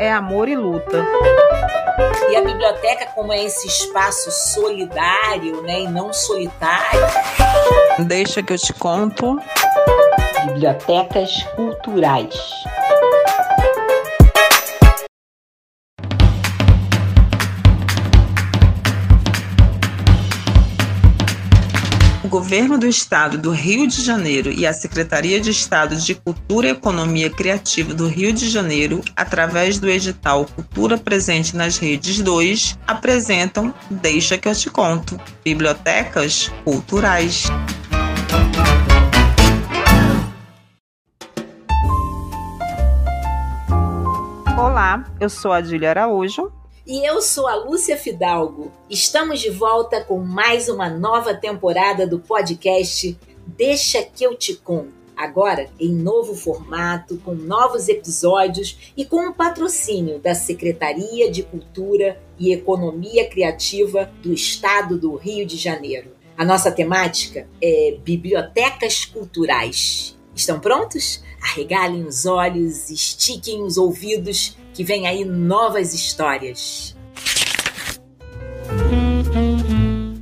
[0.00, 1.04] é amor e luta.
[2.30, 7.00] E a biblioteca, como é esse espaço solidário né, e não solitário.
[7.98, 9.38] Deixa que eu te conto.
[10.46, 12.34] Bibliotecas culturais.
[22.30, 26.70] Governo do Estado do Rio de Janeiro e a Secretaria de Estado de Cultura e
[26.70, 33.74] Economia Criativa do Rio de Janeiro, através do edital Cultura Presente nas Redes 2, apresentam
[33.90, 37.46] Deixa que eu te conto Bibliotecas Culturais.
[44.56, 46.59] Olá, eu sou a Dília Araújo
[46.90, 48.72] e eu sou a Lúcia Fidalgo.
[48.90, 54.92] Estamos de volta com mais uma nova temporada do podcast Deixa que eu te conto.
[55.16, 62.20] Agora em novo formato, com novos episódios e com o patrocínio da Secretaria de Cultura
[62.36, 66.10] e Economia Criativa do Estado do Rio de Janeiro.
[66.36, 70.18] A nossa temática é bibliotecas culturais.
[70.34, 71.22] Estão prontos?
[71.40, 76.96] Arregalem os olhos, estiquem os ouvidos que vem aí novas histórias.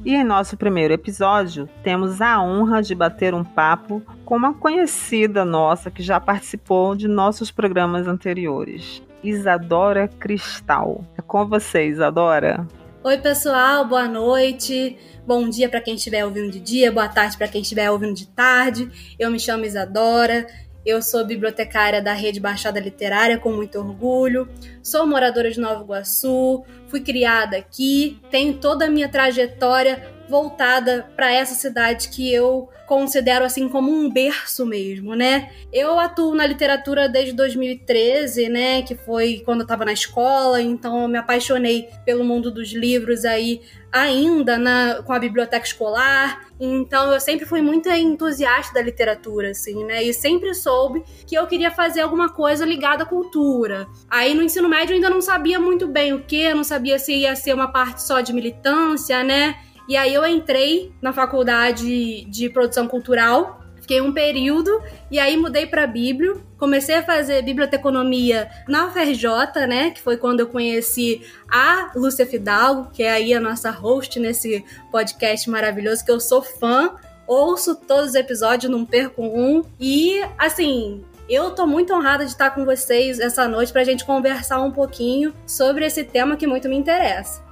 [0.05, 5.45] E em nosso primeiro episódio, temos a honra de bater um papo com uma conhecida
[5.45, 11.05] nossa que já participou de nossos programas anteriores, Isadora Cristal.
[11.17, 12.67] É com você, Isadora.
[13.05, 14.98] Oi, pessoal, boa noite.
[15.25, 18.27] Bom dia para quem estiver ouvindo de dia, boa tarde para quem estiver ouvindo de
[18.27, 18.91] tarde.
[19.19, 20.48] Eu me chamo Isadora,
[20.89, 24.48] eu sou bibliotecária da Rede Baixada Literária com muito orgulho.
[24.83, 31.33] Sou moradora de Nova Iguaçu, fui criada aqui, tenho toda a minha trajetória voltada para
[31.33, 35.51] essa cidade que eu considero assim como um berço mesmo, né?
[35.71, 41.03] Eu atuo na literatura desde 2013, né, que foi quando eu estava na escola, então
[41.03, 43.61] eu me apaixonei pelo mundo dos livros aí
[43.93, 46.47] ainda na, com a biblioteca escolar.
[46.61, 50.03] Então eu sempre fui muito entusiasta da literatura, assim, né?
[50.03, 53.87] E sempre soube que eu queria fazer alguma coisa ligada à cultura.
[54.09, 57.15] Aí no ensino médio eu ainda não sabia muito bem o que, não sabia se
[57.15, 59.56] ia ser uma parte só de militância, né?
[59.88, 65.66] E aí eu entrei na faculdade de produção cultural, fiquei um período e aí mudei
[65.66, 71.91] para Bíblio, comecei a fazer biblioteconomia na UFRJ, né, que foi quando eu conheci a
[71.97, 74.62] Lúcia Fidalgo, que é aí a nossa host nesse
[74.93, 76.94] podcast maravilhoso que eu sou fã,
[77.26, 82.50] ouço todos os episódios, não perco um e assim, eu tô muito honrada de estar
[82.50, 86.69] com vocês essa noite para a gente conversar um pouquinho sobre esse tema que muito
[86.69, 87.47] me interessa.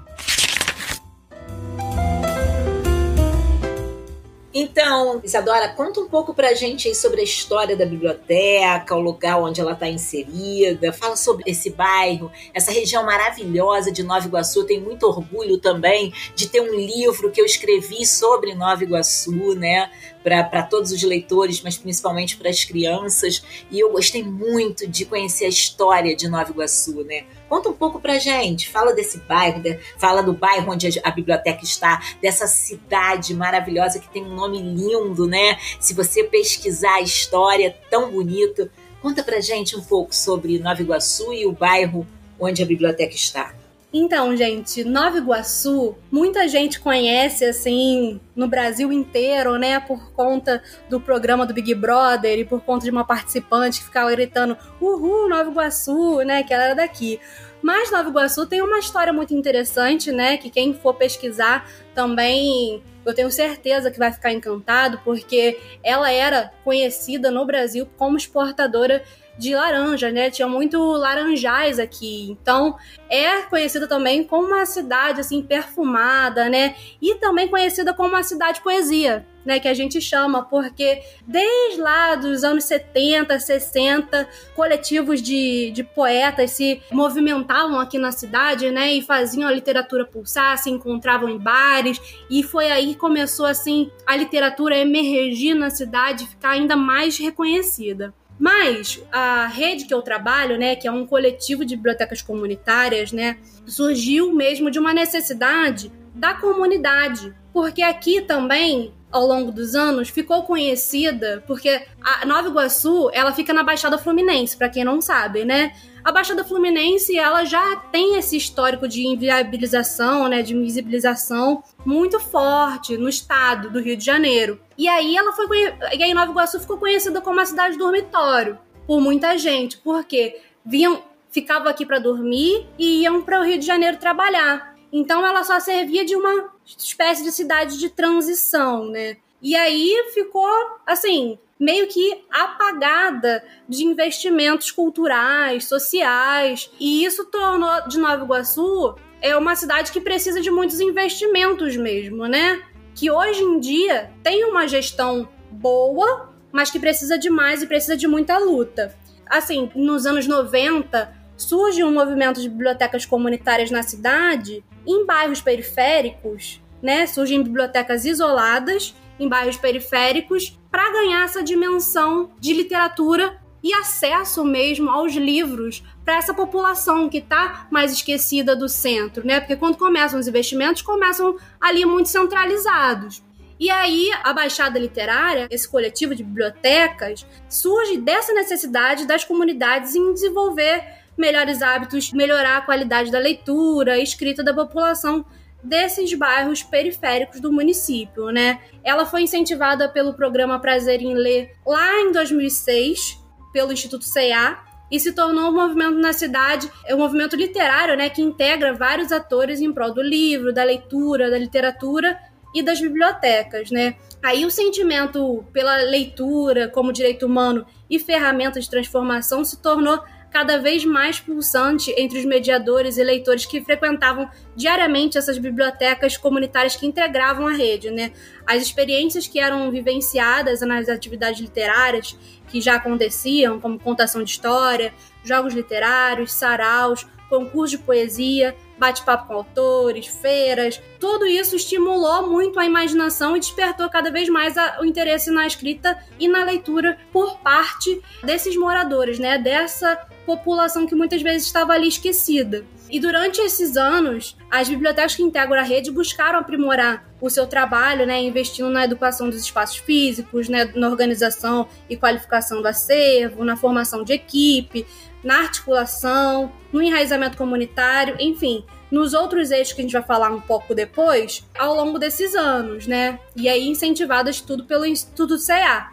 [4.59, 9.39] Então, Isadora, conta um pouco pra gente aí sobre a história da biblioteca, o lugar
[9.39, 10.95] onde ela está inserida.
[10.95, 14.65] Fala sobre esse bairro, essa região maravilhosa de Nova Iguaçu.
[14.65, 19.91] Tenho muito orgulho também de ter um livro que eu escrevi sobre Nova Iguaçu, né?
[20.23, 23.45] para todos os leitores, mas principalmente para as crianças.
[23.71, 27.25] E eu gostei muito de conhecer a história de Nova Iguaçu, né?
[27.49, 31.11] Conta um pouco pra gente, fala desse bairro, de, fala do bairro onde a, a,
[31.11, 35.59] biblioteca está, dessa cidade maravilhosa que tem um nome lindo, né?
[35.79, 38.69] Se você pesquisar a história, tão bonito.
[39.01, 42.07] Conta pra gente um pouco sobre Nova Iguaçu e o bairro
[42.41, 43.55] onde a biblioteca está.
[43.99, 51.01] Então, gente, Nova Iguaçu, muita gente conhece assim no Brasil inteiro, né, por conta do
[51.01, 55.51] programa do Big Brother e por conta de uma participante que ficava gritando "Uhul, Nova
[55.51, 57.19] Iguaçu", né, que ela era daqui.
[57.63, 63.15] Mas Nova Iguaçu tem uma história muito interessante, né, que quem for pesquisar também eu
[63.15, 69.03] tenho certeza que vai ficar encantado, porque ela era conhecida no Brasil como exportadora
[69.39, 70.31] de laranja, né?
[70.31, 72.31] Tinha muito laranjais aqui.
[72.31, 72.77] Então,
[73.09, 76.75] é conhecida também como uma cidade assim perfumada, né?
[77.01, 82.17] E também conhecida como uma cidade poesia, né, que a gente chama, porque desde lá
[82.17, 89.03] dos anos 70, 60, coletivos de, de poetas se movimentavam aqui na cidade, né, e
[89.03, 94.17] faziam a literatura pulsar, se encontravam em bares, e foi aí que começou, assim, a
[94.17, 98.13] literatura emergir na cidade, ficar ainda mais reconhecida.
[98.39, 103.39] Mas a rede que eu trabalho, né, que é um coletivo de bibliotecas comunitárias, né,
[103.67, 110.43] surgiu mesmo de uma necessidade da comunidade, porque aqui também ao longo dos anos ficou
[110.43, 115.73] conhecida porque a Nova Iguaçu, ela fica na Baixada Fluminense, para quem não sabe, né?
[116.05, 122.97] A Baixada Fluminense, ela já tem esse histórico de inviabilização, né, de invisibilização muito forte
[122.97, 124.61] no estado do Rio de Janeiro.
[124.79, 125.47] E aí ela foi
[125.93, 131.03] e aí Nova Iguaçu ficou conhecida como a cidade dormitório por muita gente, porque vinham
[131.31, 134.76] ficavam aqui para dormir e iam para o Rio de Janeiro trabalhar.
[134.97, 139.19] Então ela só servia de uma espécie de cidade de transição, né?
[139.43, 140.49] E aí ficou
[140.87, 149.37] assim, meio que apagada de investimentos culturais, sociais, e isso tornou de Nova Iguaçu é
[149.37, 152.63] uma cidade que precisa de muitos investimentos mesmo, né?
[152.95, 157.99] Que hoje em dia tem uma gestão boa, mas que precisa de mais e precisa
[157.99, 158.97] de muita luta.
[159.29, 166.61] Assim, nos anos 90, surge um movimento de bibliotecas comunitárias na cidade, em bairros periféricos,
[166.83, 167.07] né?
[167.07, 174.89] Surgem bibliotecas isoladas em bairros periféricos para ganhar essa dimensão de literatura e acesso mesmo
[174.91, 179.41] aos livros para essa população que está mais esquecida do centro, né?
[179.41, 183.25] Porque quando começam os investimentos, começam ali muito centralizados.
[183.59, 190.13] E aí, a Baixada Literária, esse coletivo de bibliotecas, surge dessa necessidade das comunidades em
[190.13, 190.85] desenvolver
[191.17, 195.25] melhores hábitos, melhorar a qualidade da leitura escrita da população
[195.63, 198.61] desses bairros periféricos do município, né?
[198.85, 203.19] Ela foi incentivada pelo programa Prazer em Ler lá em 2006,
[203.53, 208.09] pelo Instituto CA, e se tornou um movimento na cidade, é um movimento literário, né,
[208.09, 212.17] que integra vários atores em prol do livro, da leitura, da literatura
[212.55, 213.97] e das bibliotecas, né?
[214.23, 220.59] Aí o sentimento pela leitura como direito humano e ferramenta de transformação se tornou cada
[220.59, 226.87] vez mais pulsante entre os mediadores e leitores que frequentavam diariamente essas bibliotecas comunitárias que
[226.87, 228.13] integravam a rede, né?
[228.47, 232.17] As experiências que eram vivenciadas nas atividades literárias
[232.49, 234.93] que já aconteciam, como contação de história,
[235.25, 242.67] jogos literários, saraus, concurso de poesia, bate-papo com autores, feiras, tudo isso estimulou muito a
[242.67, 247.39] imaginação e despertou cada vez mais a, o interesse na escrita e na leitura por
[247.39, 249.39] parte desses moradores, né?
[249.39, 252.67] Dessa população que muitas vezes estava ali esquecida.
[252.91, 258.05] E durante esses anos, as bibliotecas que integram a rede buscaram aprimorar o seu trabalho,
[258.05, 263.57] né, investindo na educação dos espaços físicos, né, na organização e qualificação do acervo, na
[263.57, 264.87] formação de equipe,
[265.25, 270.41] na articulação, no enraizamento comunitário, enfim, nos outros eixos que a gente vai falar um
[270.41, 273.19] pouco depois, ao longo desses anos, né?
[273.35, 275.93] E aí incentivadas tudo pelo Instituto CA.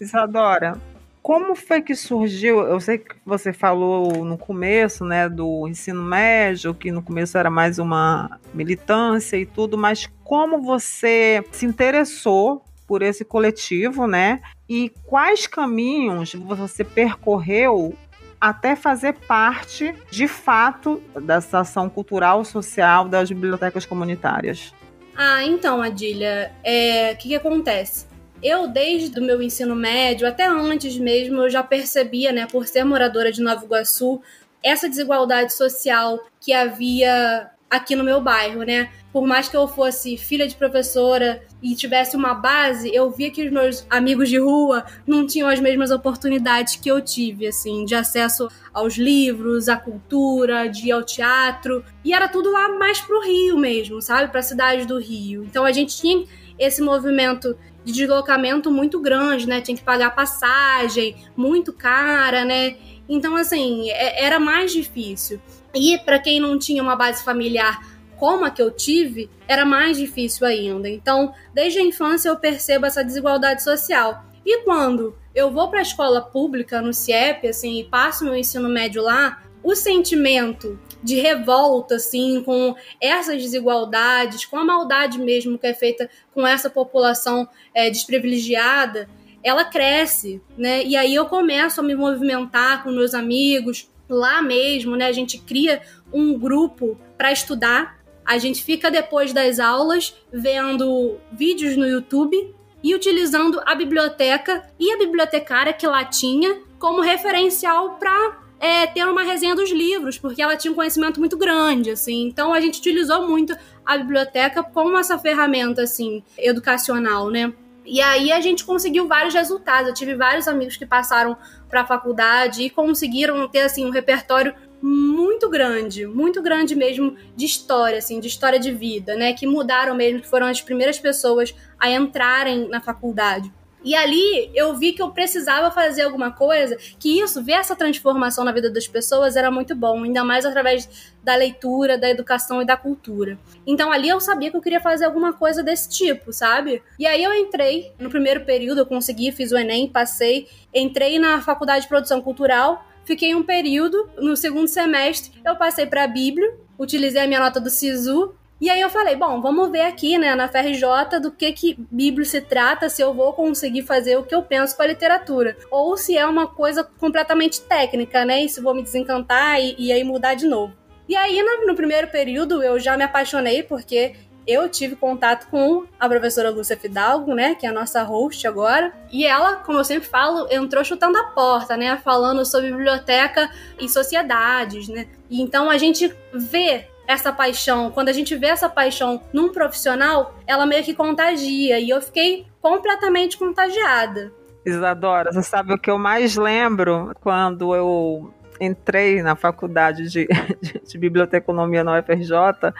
[0.00, 0.80] Isadora,
[1.22, 2.60] como foi que surgiu?
[2.60, 7.50] Eu sei que você falou no começo, né, do ensino médio, que no começo era
[7.50, 14.40] mais uma militância e tudo, mas como você se interessou por esse coletivo, né?
[14.68, 17.94] E quais caminhos você percorreu
[18.40, 24.74] até fazer parte, de fato, dessa ação cultural social das bibliotecas comunitárias?
[25.14, 28.09] Ah, então, Adília, o é, que, que acontece?
[28.42, 32.84] Eu, desde o meu ensino médio, até antes mesmo, eu já percebia, né, por ser
[32.84, 34.20] moradora de Nova Iguaçu,
[34.62, 38.90] essa desigualdade social que havia aqui no meu bairro, né?
[39.12, 43.44] Por mais que eu fosse filha de professora e tivesse uma base, eu via que
[43.44, 47.94] os meus amigos de rua não tinham as mesmas oportunidades que eu tive, assim, de
[47.94, 51.84] acesso aos livros, à cultura, de ir ao teatro.
[52.04, 54.30] E era tudo lá mais pro Rio mesmo, sabe?
[54.32, 55.44] Pra cidade do Rio.
[55.44, 56.24] Então a gente tinha
[56.58, 59.60] esse movimento de deslocamento muito grande, né?
[59.60, 62.76] Tinha que pagar passagem muito cara, né?
[63.08, 65.40] Então, assim, é, era mais difícil.
[65.74, 67.80] E para quem não tinha uma base familiar
[68.16, 70.88] como a que eu tive, era mais difícil ainda.
[70.88, 74.22] Então, desde a infância eu percebo essa desigualdade social.
[74.44, 78.68] E quando eu vou para a escola pública no CIEP, assim, e passo meu ensino
[78.68, 85.66] médio lá, o sentimento de revolta, assim, com essas desigualdades, com a maldade mesmo que
[85.66, 89.08] é feita com essa população é, desprivilegiada,
[89.42, 90.84] ela cresce, né?
[90.84, 95.06] E aí eu começo a me movimentar com meus amigos, lá mesmo, né?
[95.06, 95.80] A gente cria
[96.12, 97.98] um grupo para estudar.
[98.24, 104.92] A gente fica depois das aulas vendo vídeos no YouTube e utilizando a biblioteca e
[104.92, 110.42] a bibliotecária que lá tinha como referencial para é, ter uma resenha dos livros, porque
[110.42, 112.26] ela tinha um conhecimento muito grande, assim.
[112.26, 117.52] Então a gente utilizou muito a biblioteca como essa ferramenta, assim, educacional, né?
[117.86, 119.88] E aí a gente conseguiu vários resultados.
[119.88, 121.36] Eu tive vários amigos que passaram
[121.68, 127.44] para a faculdade e conseguiram ter assim um repertório muito grande, muito grande mesmo de
[127.44, 131.54] história, assim, de história de vida, né, que mudaram mesmo, que foram as primeiras pessoas
[131.78, 133.52] a entrarem na faculdade.
[133.84, 138.44] E ali eu vi que eu precisava fazer alguma coisa, que isso, ver essa transformação
[138.44, 140.88] na vida das pessoas era muito bom, ainda mais através
[141.22, 143.38] da leitura, da educação e da cultura.
[143.66, 146.82] Então ali eu sabia que eu queria fazer alguma coisa desse tipo, sabe?
[146.98, 151.40] E aí eu entrei no primeiro período, eu consegui, fiz o Enem, passei, entrei na
[151.40, 157.22] faculdade de produção cultural, fiquei um período, no segundo semestre eu passei para Bíblia, utilizei
[157.22, 160.48] a minha nota do SISU e aí eu falei, bom, vamos ver aqui, né, na
[160.48, 164.42] FRJ, do que que Bíblia se trata, se eu vou conseguir fazer o que eu
[164.42, 165.56] penso com a literatura.
[165.70, 169.90] Ou se é uma coisa completamente técnica, né, e se vou me desencantar e, e
[169.90, 170.74] aí mudar de novo.
[171.08, 174.14] E aí, no, no primeiro período, eu já me apaixonei, porque
[174.46, 178.92] eu tive contato com a professora Lúcia Fidalgo, né, que é a nossa host agora,
[179.10, 183.88] e ela, como eu sempre falo, entrou chutando a porta, né, falando sobre biblioteca e
[183.88, 185.06] sociedades, né.
[185.28, 190.34] E então a gente vê essa paixão, quando a gente vê essa paixão num profissional,
[190.46, 191.80] ela meio que contagia.
[191.80, 194.32] E eu fiquei completamente contagiada.
[194.64, 200.28] Isadora, você sabe o que eu mais lembro quando eu entrei na faculdade de,
[200.60, 202.34] de, de, biblioteconomia na UFRJ,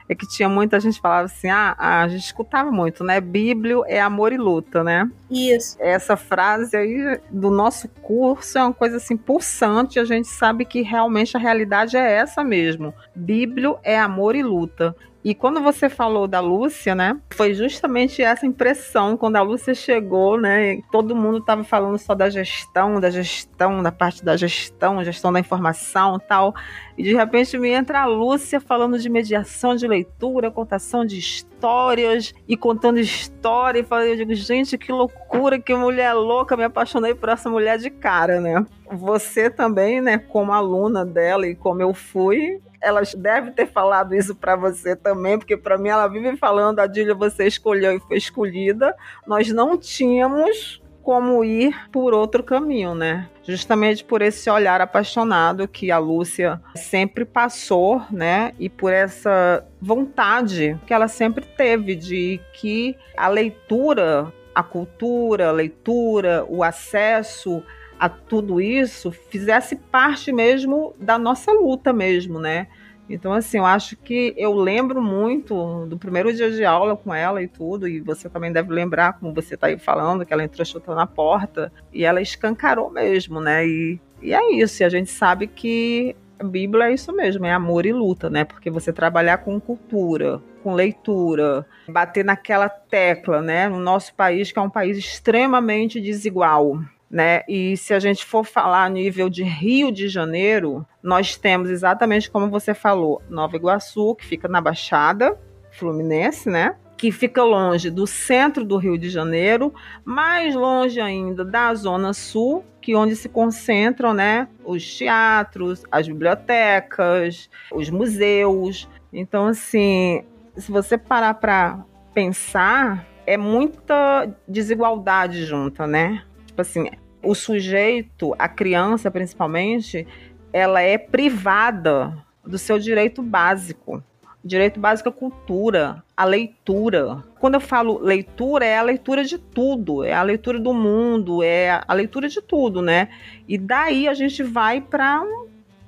[0.08, 3.20] é que tinha muita gente que falava assim, ah, a gente escutava muito, né?
[3.20, 5.10] Bíblio é amor e luta, né?
[5.30, 5.76] Isso.
[5.80, 10.82] Essa frase aí do nosso curso é uma coisa assim pulsante, a gente sabe que
[10.82, 12.92] realmente a realidade é essa mesmo.
[13.14, 14.94] Bíblio é amor e luta.
[15.22, 17.20] E quando você falou da Lúcia, né?
[17.30, 20.80] Foi justamente essa impressão quando a Lúcia chegou, né?
[20.90, 25.38] Todo mundo estava falando só da gestão, da gestão, da parte da gestão, gestão da
[25.38, 26.54] informação, tal.
[26.96, 32.32] E de repente me entra a Lúcia falando de mediação de leitura, contação de histórias
[32.48, 33.80] e contando história.
[33.80, 37.76] E falei, eu digo, gente, que loucura, que mulher louca, me apaixonei por essa mulher
[37.76, 38.64] de cara, né?
[38.90, 44.34] Você também, né, como aluna dela e como eu fui, ela deve ter falado isso
[44.34, 48.96] para você também, porque para mim ela vive falando, Adília, você escolheu e foi escolhida.
[49.26, 53.28] Nós não tínhamos como ir por outro caminho, né?
[53.42, 58.52] Justamente por esse olhar apaixonado que a Lúcia sempre passou, né?
[58.58, 65.52] E por essa vontade que ela sempre teve de que a leitura, a cultura, a
[65.52, 67.62] leitura, o acesso
[68.00, 72.66] a tudo isso fizesse parte mesmo da nossa luta mesmo, né?
[73.10, 77.42] Então, assim, eu acho que eu lembro muito do primeiro dia de aula com ela
[77.42, 80.64] e tudo, e você também deve lembrar, como você está aí falando, que ela entrou
[80.64, 83.66] chutando na porta e ela escancarou mesmo, né?
[83.66, 87.52] E, e é isso, e a gente sabe que a Bíblia é isso mesmo, é
[87.52, 88.44] amor e luta, né?
[88.44, 93.68] Porque você trabalhar com cultura, com leitura, bater naquela tecla, né?
[93.68, 96.80] No nosso país, que é um país extremamente desigual,
[97.10, 97.42] né?
[97.48, 102.30] E se a gente for falar a nível de Rio de Janeiro, nós temos exatamente
[102.30, 105.36] como você falou, Nova Iguaçu, que fica na Baixada
[105.72, 106.76] Fluminense, né?
[106.96, 109.74] Que fica longe do centro do Rio de Janeiro,
[110.04, 117.50] mais longe ainda da Zona Sul, que onde se concentram, né, os teatros, as bibliotecas,
[117.72, 118.88] os museus.
[119.12, 120.24] Então, assim,
[120.56, 126.22] se você parar para pensar, é muita desigualdade junta, né?
[126.60, 126.90] Tipo assim,
[127.22, 130.06] o sujeito, a criança principalmente,
[130.52, 134.02] ela é privada do seu direito básico.
[134.42, 137.24] O direito básico à cultura, à leitura.
[137.38, 141.82] Quando eu falo leitura, é a leitura de tudo, é a leitura do mundo, é
[141.86, 143.08] a leitura de tudo, né?
[143.48, 145.22] E daí a gente vai para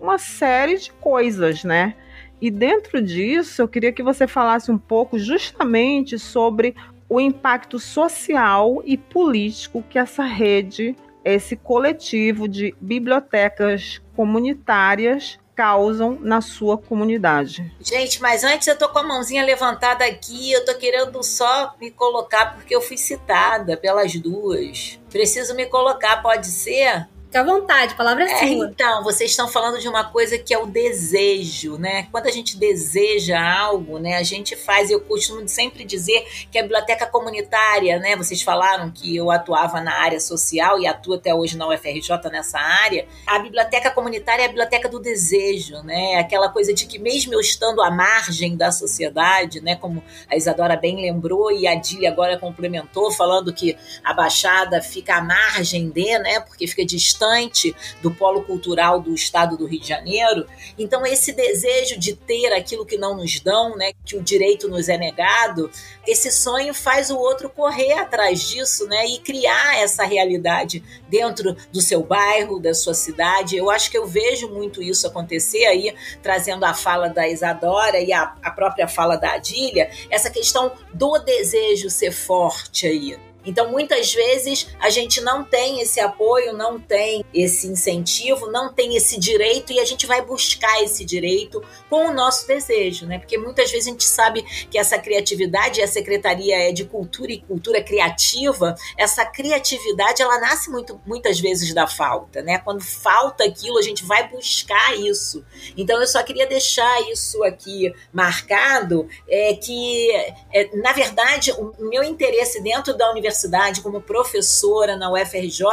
[0.00, 1.94] uma série de coisas, né?
[2.40, 6.74] E dentro disso, eu queria que você falasse um pouco justamente sobre
[7.12, 16.40] o impacto social e político que essa rede, esse coletivo de bibliotecas comunitárias causam na
[16.40, 17.70] sua comunidade.
[17.78, 21.90] Gente, mas antes eu tô com a mãozinha levantada aqui, eu tô querendo só me
[21.90, 24.98] colocar porque eu fui citada pelas duas.
[25.10, 27.06] Preciso me colocar, pode ser?
[27.32, 28.66] Fica à vontade, palavra é, é sua.
[28.66, 32.06] Então, vocês estão falando de uma coisa que é o desejo, né?
[32.12, 36.62] Quando a gente deseja algo, né, a gente faz, eu costumo sempre dizer que a
[36.62, 41.56] biblioteca comunitária, né, vocês falaram que eu atuava na área social e atuo até hoje
[41.56, 43.06] na UFRJ nessa área.
[43.26, 46.16] A biblioteca comunitária é a biblioteca do desejo, né?
[46.16, 50.76] Aquela coisa de que mesmo eu estando à margem da sociedade, né, como a Isadora
[50.76, 53.74] bem lembrou e a Dília agora complementou falando que
[54.04, 59.14] a Baixada fica à margem de, né, porque fica distante distante do polo cultural do
[59.14, 60.46] estado do Rio de Janeiro.
[60.76, 64.88] Então, esse desejo de ter aquilo que não nos dão, né, que o direito nos
[64.88, 65.70] é negado,
[66.06, 71.80] esse sonho faz o outro correr atrás disso né, e criar essa realidade dentro do
[71.80, 73.56] seu bairro, da sua cidade.
[73.56, 78.12] Eu acho que eu vejo muito isso acontecer aí, trazendo a fala da Isadora e
[78.12, 84.12] a, a própria fala da Adília, essa questão do desejo ser forte aí Então, muitas
[84.12, 89.72] vezes, a gente não tem esse apoio, não tem esse incentivo, não tem esse direito
[89.72, 93.18] e a gente vai buscar esse direito com o nosso desejo, né?
[93.18, 97.40] Porque muitas vezes a gente sabe que essa criatividade, a Secretaria é de Cultura e
[97.40, 102.58] Cultura Criativa, essa criatividade, ela nasce muito, muitas vezes da falta, né?
[102.58, 105.44] Quando falta aquilo, a gente vai buscar isso.
[105.76, 110.10] Então, eu só queria deixar isso aqui marcado, é que,
[110.52, 115.64] é, na verdade, o meu interesse dentro da universidade universidade, como professora na UFRJ,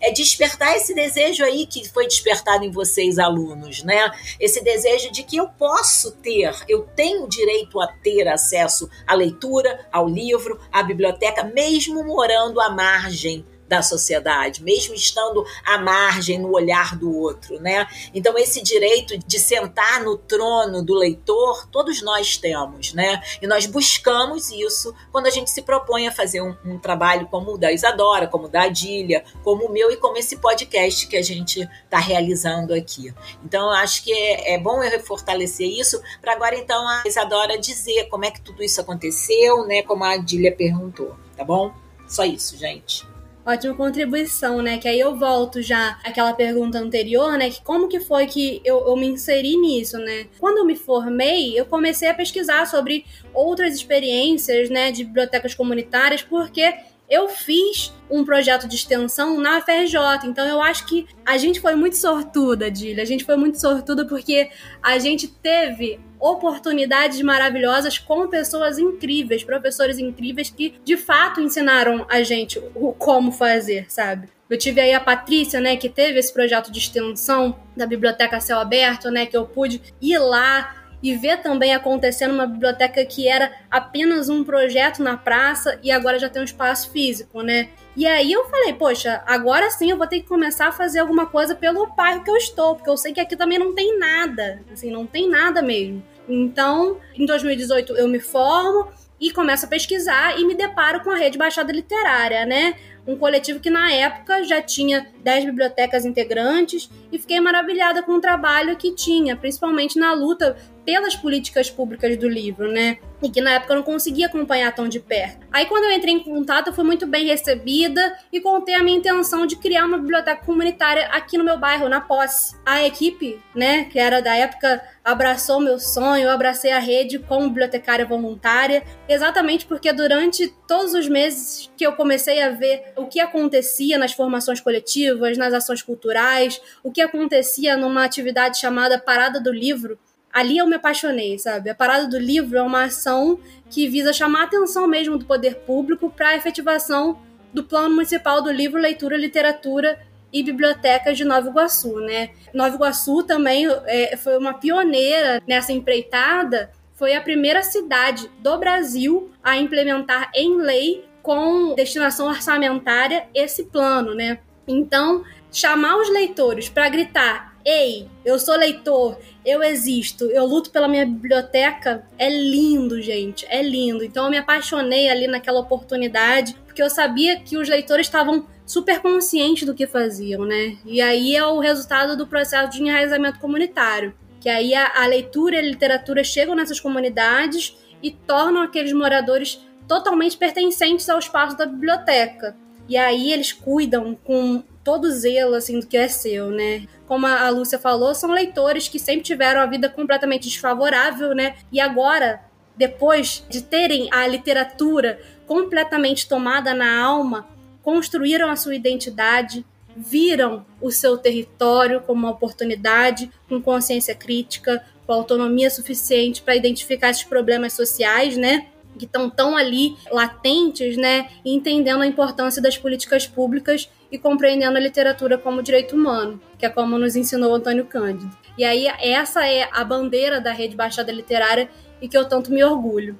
[0.00, 4.10] é despertar esse desejo aí que foi despertado em vocês, alunos, né?
[4.40, 9.86] Esse desejo de que eu posso ter, eu tenho direito a ter acesso à leitura,
[9.92, 16.52] ao livro, à biblioteca, mesmo morando à margem da sociedade, mesmo estando à margem no
[16.52, 17.86] olhar do outro, né?
[18.12, 23.22] Então esse direito de sentar no trono do leitor, todos nós temos, né?
[23.40, 27.54] E nós buscamos isso quando a gente se propõe a fazer um, um trabalho como
[27.54, 31.16] o da Isadora, como o da Adília, como o meu e como esse podcast que
[31.16, 33.14] a gente está realizando aqui.
[33.42, 38.10] Então acho que é, é bom eu fortalecer isso para agora então a Isadora dizer
[38.10, 39.82] como é que tudo isso aconteceu, né?
[39.82, 41.72] Como a Adília perguntou, tá bom?
[42.06, 43.11] Só isso, gente
[43.44, 44.78] ótima contribuição, né?
[44.78, 47.50] Que aí eu volto já àquela pergunta anterior, né?
[47.50, 50.26] Que como que foi que eu, eu me inseri nisso, né?
[50.38, 54.90] Quando eu me formei, eu comecei a pesquisar sobre outras experiências, né?
[54.92, 56.72] De bibliotecas comunitárias, porque
[57.12, 61.74] eu fiz um projeto de extensão na FRJ, então eu acho que a gente foi
[61.74, 63.02] muito sortuda, Dília.
[63.02, 64.48] A gente foi muito sortuda porque
[64.82, 72.22] a gente teve oportunidades maravilhosas com pessoas incríveis, professores incríveis que de fato ensinaram a
[72.22, 74.30] gente o como fazer, sabe?
[74.48, 78.58] Eu tive aí a Patrícia, né, que teve esse projeto de extensão da Biblioteca Céu
[78.58, 83.52] Aberto, né, que eu pude ir lá e ver também acontecendo uma biblioteca que era
[83.70, 87.70] apenas um projeto na praça e agora já tem um espaço físico, né?
[87.96, 91.26] E aí eu falei, poxa, agora sim eu vou ter que começar a fazer alguma
[91.26, 94.62] coisa pelo bairro que eu estou, porque eu sei que aqui também não tem nada,
[94.72, 96.02] assim, não tem nada mesmo.
[96.28, 98.88] Então, em 2018 eu me formo
[99.20, 102.74] e começo a pesquisar e me deparo com a rede Baixada Literária, né?
[103.06, 108.20] um coletivo que na época já tinha 10 bibliotecas integrantes e fiquei maravilhada com o
[108.20, 112.98] trabalho que tinha, principalmente na luta pelas políticas públicas do livro, né?
[113.22, 115.46] E que na época eu não conseguia acompanhar tão de perto.
[115.52, 118.98] Aí quando eu entrei em contato, eu fui muito bem recebida e contei a minha
[118.98, 122.56] intenção de criar uma biblioteca comunitária aqui no meu bairro, na Posse.
[122.66, 127.48] A equipe, né, que era da época, abraçou meu sonho, eu abracei a rede como
[127.48, 133.20] bibliotecária voluntária, exatamente porque durante todos os meses que eu comecei a ver o que
[133.20, 139.52] acontecia nas formações coletivas, nas ações culturais, o que acontecia numa atividade chamada Parada do
[139.52, 139.98] Livro,
[140.32, 141.68] ali eu me apaixonei, sabe?
[141.68, 145.56] A parada do livro é uma ação que visa chamar a atenção mesmo do poder
[145.56, 147.18] público para a efetivação
[147.52, 150.00] do Plano Municipal do Livro, Leitura, Literatura
[150.32, 152.30] e Bibliotecas de Nova Iguaçu, né?
[152.54, 159.30] Nova Iguaçu também é, foi uma pioneira nessa empreitada, foi a primeira cidade do Brasil
[159.42, 164.38] a implementar em lei com destinação orçamentária esse plano, né?
[164.66, 170.88] Então, chamar os leitores para gritar Ei, eu sou leitor, eu existo, eu luto pela
[170.88, 172.04] minha biblioteca.
[172.18, 174.04] É lindo, gente, é lindo.
[174.04, 179.00] Então eu me apaixonei ali naquela oportunidade, porque eu sabia que os leitores estavam super
[179.00, 180.76] conscientes do que faziam, né?
[180.84, 185.56] E aí é o resultado do processo de enraizamento comunitário, que aí a, a leitura
[185.56, 191.66] e a literatura chegam nessas comunidades e tornam aqueles moradores totalmente pertencentes ao espaço da
[191.66, 192.56] biblioteca.
[192.88, 196.86] E aí eles cuidam com todo zelo assim do que é seu, né?
[197.06, 201.56] Como a Lúcia falou, são leitores que sempre tiveram a vida completamente desfavorável, né?
[201.70, 202.42] E agora,
[202.76, 207.46] depois de terem a literatura completamente tomada na alma,
[207.82, 209.64] construíram a sua identidade,
[209.96, 217.10] viram o seu território como uma oportunidade, com consciência crítica, com autonomia suficiente para identificar
[217.10, 218.66] esses problemas sociais, né?
[218.98, 221.28] Que estão tão ali latentes, né?
[221.44, 226.66] E entendendo a importância das políticas públicas e compreendendo a literatura como direito humano, que
[226.66, 228.30] é como nos ensinou Antônio Cândido.
[228.58, 232.62] E aí essa é a bandeira da Rede Baixada Literária e que eu tanto me
[232.62, 233.18] orgulho.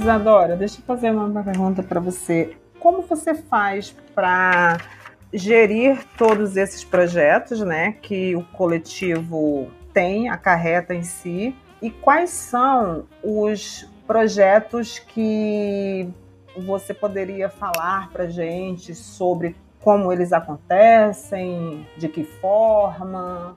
[0.00, 2.56] Isadora, deixa eu fazer uma pergunta para você.
[2.80, 4.78] Como você faz para
[5.32, 13.06] gerir todos esses projetos, né, que o coletivo tem, acarreta em si, e quais são
[13.22, 16.08] os projetos que
[16.56, 23.56] você poderia falar para gente sobre como eles acontecem, de que forma?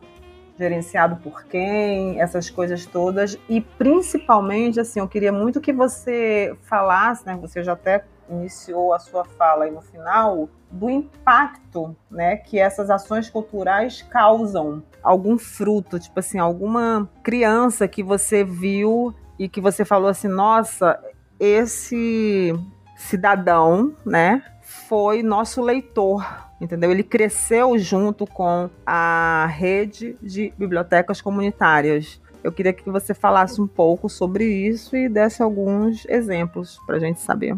[0.58, 3.38] gerenciado por quem, essas coisas todas.
[3.48, 7.38] E principalmente, assim, eu queria muito que você falasse, né?
[7.40, 12.90] Você já até iniciou a sua fala aí no final, do impacto né, que essas
[12.90, 14.84] ações culturais causam.
[15.02, 21.00] Algum fruto, tipo assim, alguma criança que você viu e que você falou assim, nossa,
[21.40, 22.54] esse
[22.98, 26.26] cidadão, né, foi nosso leitor,
[26.60, 26.92] entendeu?
[26.92, 32.20] Ele cresceu junto com a rede de bibliotecas comunitárias.
[32.44, 37.00] Eu queria que você falasse um pouco sobre isso e desse alguns exemplos para a
[37.00, 37.56] gente saber.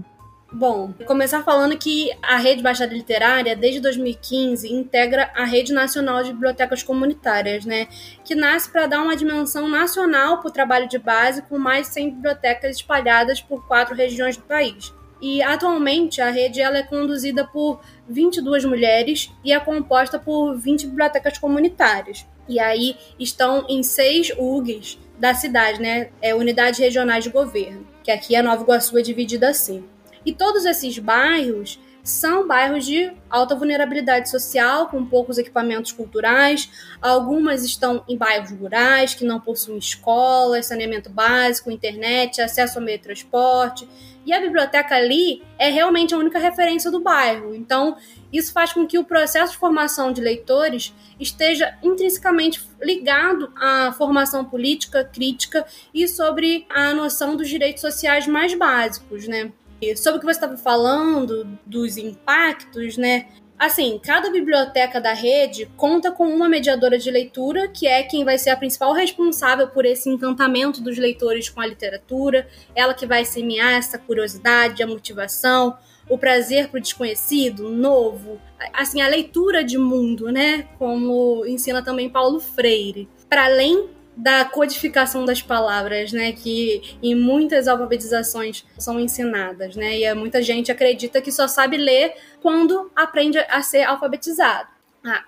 [0.52, 6.34] Bom, começar falando que a Rede Baixada Literária, desde 2015, integra a Rede Nacional de
[6.34, 7.88] Bibliotecas Comunitárias, né?
[8.26, 11.94] Que nasce para dar uma dimensão nacional para o trabalho de base, com mais de
[11.94, 14.92] 100 bibliotecas espalhadas por quatro regiões do país.
[15.22, 20.88] E atualmente a rede ela é conduzida por 22 mulheres e é composta por 20
[20.88, 22.26] bibliotecas comunitárias.
[22.48, 26.10] E aí estão em seis UGs da cidade, né?
[26.22, 29.84] É, unidades regionais de governo, que aqui a Nova Iguaçu é dividida assim.
[30.26, 36.70] E todos esses bairros são bairros de alta vulnerabilidade social, com poucos equipamentos culturais.
[37.02, 42.98] Algumas estão em bairros rurais, que não possuem escolas, saneamento básico, internet, acesso ao meio
[42.98, 43.88] de transporte.
[44.26, 47.56] E a biblioteca ali é realmente a única referência do bairro.
[47.56, 47.98] Então,
[48.32, 54.46] isso faz com que o processo de formação de leitores esteja intrinsecamente ligado à formação
[54.46, 59.52] política, crítica e sobre a noção dos direitos sociais mais básicos, né?
[59.96, 63.28] Sobre o que você estava falando dos impactos, né?
[63.60, 68.38] Assim, cada biblioteca da rede conta com uma mediadora de leitura, que é quem vai
[68.38, 73.26] ser a principal responsável por esse encantamento dos leitores com a literatura, ela que vai
[73.26, 78.40] semear essa curiosidade, a motivação, o prazer por desconhecido, novo,
[78.74, 80.66] assim, a leitura de mundo, né?
[80.80, 83.10] Como ensina também Paulo Freire.
[83.30, 83.90] Para além
[84.20, 90.70] da codificação das palavras, né, que em muitas alfabetizações são ensinadas, né, e muita gente
[90.70, 94.68] acredita que só sabe ler quando aprende a ser alfabetizado.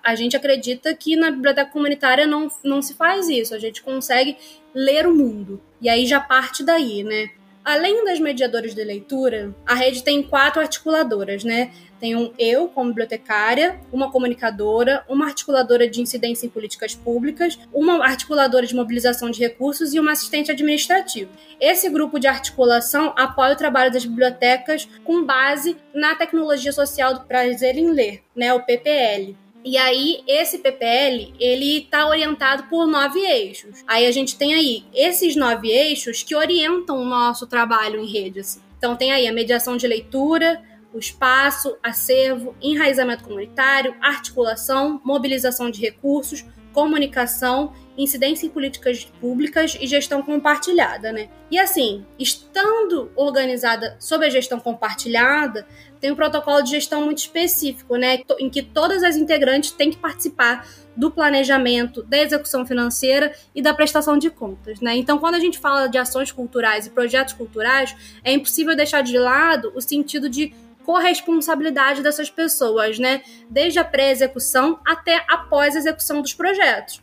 [0.04, 4.36] A, gente acredita que na biblioteca comunitária não, não se faz isso, a gente consegue
[4.74, 5.62] ler o mundo.
[5.80, 7.30] E aí já parte daí, né?
[7.64, 11.72] Além das mediadoras de leitura, a rede tem quatro articuladoras, né?
[12.02, 18.04] Tem um eu como bibliotecária, uma comunicadora, uma articuladora de incidência em políticas públicas, uma
[18.04, 21.30] articuladora de mobilização de recursos e uma assistente administrativo.
[21.60, 27.20] Esse grupo de articulação apoia o trabalho das bibliotecas com base na tecnologia social do
[27.20, 29.36] prazer em ler, né, o PPL.
[29.64, 33.84] E aí, esse PPL, ele está orientado por nove eixos.
[33.86, 38.40] Aí a gente tem aí esses nove eixos que orientam o nosso trabalho em rede.
[38.40, 38.60] Assim.
[38.76, 40.60] Então tem aí a mediação de leitura,
[40.92, 49.86] o espaço, acervo, enraizamento comunitário, articulação, mobilização de recursos, comunicação, incidência em políticas públicas e
[49.86, 51.28] gestão compartilhada, né?
[51.50, 55.66] E assim, estando organizada sob a gestão compartilhada,
[56.00, 58.20] tem um protocolo de gestão muito específico, né?
[58.38, 63.74] Em que todas as integrantes têm que participar do planejamento, da execução financeira e da
[63.74, 64.96] prestação de contas, né?
[64.96, 69.18] Então, quando a gente fala de ações culturais e projetos culturais, é impossível deixar de
[69.18, 73.22] lado o sentido de corresponsabilidade dessas pessoas, né?
[73.48, 77.00] Desde a pré-execução até após a execução dos projetos.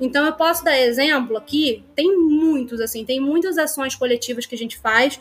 [0.00, 4.58] Então eu posso dar exemplo aqui, tem muitos assim, tem muitas ações coletivas que a
[4.58, 5.20] gente faz,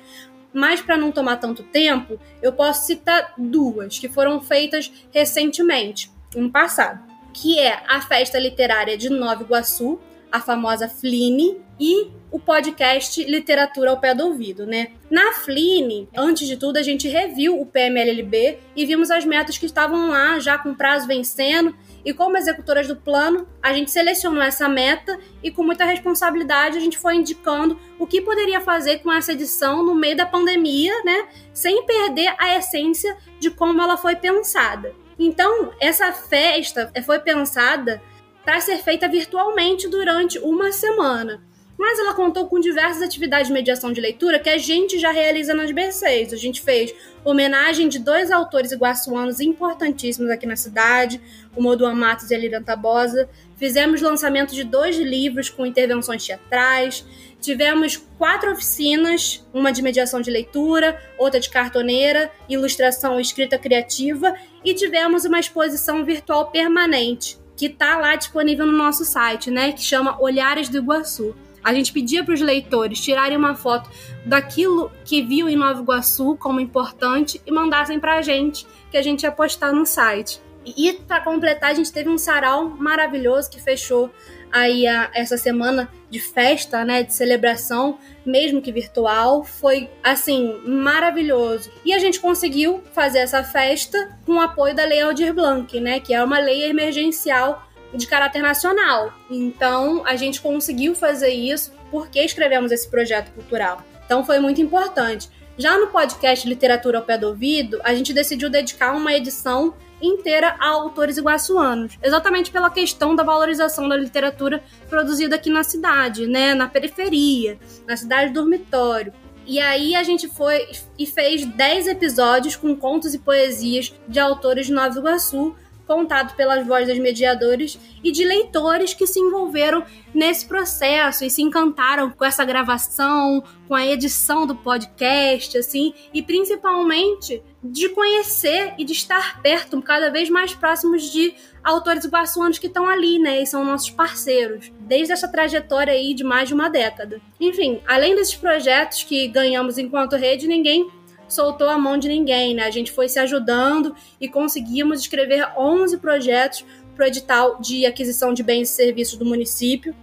[0.53, 6.49] mas para não tomar tanto tempo, eu posso citar duas que foram feitas recentemente, no
[6.49, 9.99] passado, que é a Festa Literária de Nova Iguaçu,
[10.31, 14.91] a famosa Fline, e o podcast Literatura ao Pé do Ouvido, né?
[15.09, 19.65] Na Fline, antes de tudo, a gente reviu o PMLLB e vimos as metas que
[19.65, 21.75] estavam lá, já com prazo vencendo.
[22.05, 26.81] E como executoras do plano, a gente selecionou essa meta e com muita responsabilidade a
[26.81, 31.27] gente foi indicando o que poderia fazer com essa edição no meio da pandemia, né?
[31.51, 34.93] Sem perder a essência de como ela foi pensada.
[35.17, 38.01] Então, essa festa foi pensada
[38.45, 41.48] para ser feita virtualmente durante uma semana
[41.79, 45.53] mas ela contou com diversas atividades de mediação de leitura que a gente já realiza
[45.53, 46.33] nas B6.
[46.33, 51.21] A gente fez homenagem de dois autores iguaçuanos importantíssimos aqui na cidade,
[51.55, 53.29] o Moduan Matos e a Lilian Tabosa.
[53.55, 57.05] Fizemos lançamento de dois livros com intervenções teatrais.
[57.39, 64.35] Tivemos quatro oficinas, uma de mediação de leitura, outra de cartoneira, ilustração e escrita criativa,
[64.65, 69.71] e tivemos uma exposição virtual permanente, que está lá disponível no nosso site, né?
[69.71, 71.33] Que chama Olhares do Iguaçu.
[71.63, 73.89] A gente pedia para os leitores tirarem uma foto
[74.25, 79.01] daquilo que viu em Nova Iguaçu como importante e mandassem para a gente, que a
[79.01, 80.41] gente ia postar no site.
[80.65, 84.11] E para completar, a gente teve um sarau maravilhoso que fechou
[84.51, 91.71] aí a, essa semana de festa, né, de celebração, mesmo que virtual, foi assim maravilhoso.
[91.85, 95.99] E a gente conseguiu fazer essa festa com o apoio da Lei Aldir Blanc, né,
[95.99, 99.13] que é uma lei emergencial de caráter nacional.
[99.29, 103.83] Então, a gente conseguiu fazer isso porque escrevemos esse projeto cultural.
[104.05, 105.29] Então, foi muito importante.
[105.57, 110.55] Já no podcast Literatura ao Pé do Ouvido, a gente decidiu dedicar uma edição inteira
[110.57, 116.53] a autores iguaçuanos, exatamente pela questão da valorização da literatura produzida aqui na cidade, né,
[116.53, 119.11] na periferia, na cidade dormitório.
[119.45, 124.67] E aí a gente foi e fez 10 episódios com contos e poesias de autores
[124.67, 125.55] de Nova Iguaçu,
[125.89, 131.41] contado pelas vozes dos mediadores e de leitores que se envolveram nesse processo e se
[131.41, 138.85] encantaram com essa gravação, com a edição do podcast, assim, e principalmente de conhecer e
[138.85, 143.47] de estar perto, cada vez mais próximos de autores iguaçuanos que estão ali, né, e
[143.47, 147.19] são nossos parceiros, desde essa trajetória aí de mais de uma década.
[147.39, 150.87] Enfim, além desses projetos que ganhamos enquanto rede, ninguém
[151.33, 152.63] soltou a mão de ninguém, né?
[152.63, 156.65] A gente foi se ajudando e conseguimos escrever 11 projetos
[156.95, 159.95] para o edital de aquisição de bens e serviços do município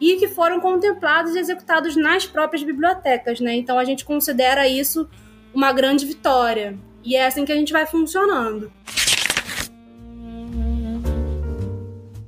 [0.00, 3.54] e que foram contemplados e executados nas próprias bibliotecas, né?
[3.54, 5.08] Então a gente considera isso
[5.54, 6.78] uma grande vitória.
[7.02, 8.72] E é assim que a gente vai funcionando.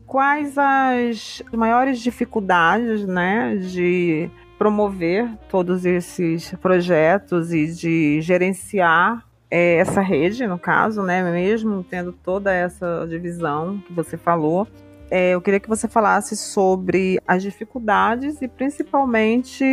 [0.06, 10.00] Quais as maiores dificuldades, né, de promover todos esses projetos e de gerenciar é, essa
[10.00, 14.66] rede, no caso, né, mesmo tendo toda essa divisão que você falou.
[15.10, 19.64] É, eu queria que você falasse sobre as dificuldades e principalmente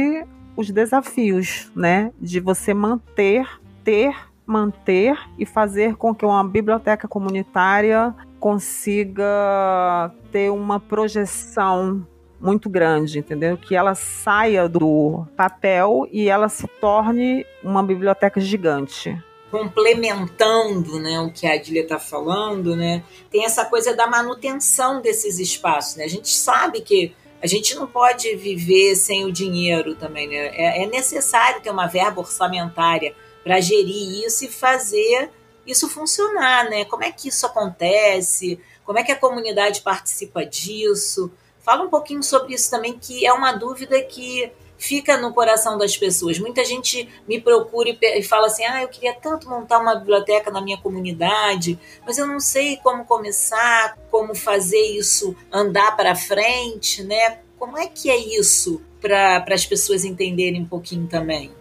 [0.56, 3.48] os desafios, né, de você manter,
[3.84, 4.16] ter,
[4.46, 12.06] manter e fazer com que uma biblioteca comunitária consiga ter uma projeção
[12.44, 13.58] muito grande, entendeu?
[13.58, 19.18] Que ela saia do papel e ela se torne uma biblioteca gigante
[19.50, 25.38] complementando né, o que a Adília está falando, né, tem essa coisa da manutenção desses
[25.38, 25.96] espaços.
[25.96, 26.06] Né?
[26.06, 30.28] A gente sabe que a gente não pode viver sem o dinheiro também.
[30.28, 30.48] Né?
[30.56, 35.30] É, é necessário ter uma verba orçamentária para gerir isso e fazer
[35.68, 36.68] isso funcionar.
[36.68, 36.86] Né?
[36.86, 38.60] Como é que isso acontece?
[38.84, 41.32] Como é que a comunidade participa disso?
[41.64, 45.96] Fala um pouquinho sobre isso também, que é uma dúvida que fica no coração das
[45.96, 46.38] pessoas.
[46.38, 50.62] Muita gente me procura e fala assim: ah, eu queria tanto montar uma biblioteca na
[50.62, 57.40] minha comunidade, mas eu não sei como começar, como fazer isso andar para frente, né?
[57.58, 61.52] Como é que é isso para as pessoas entenderem um pouquinho também?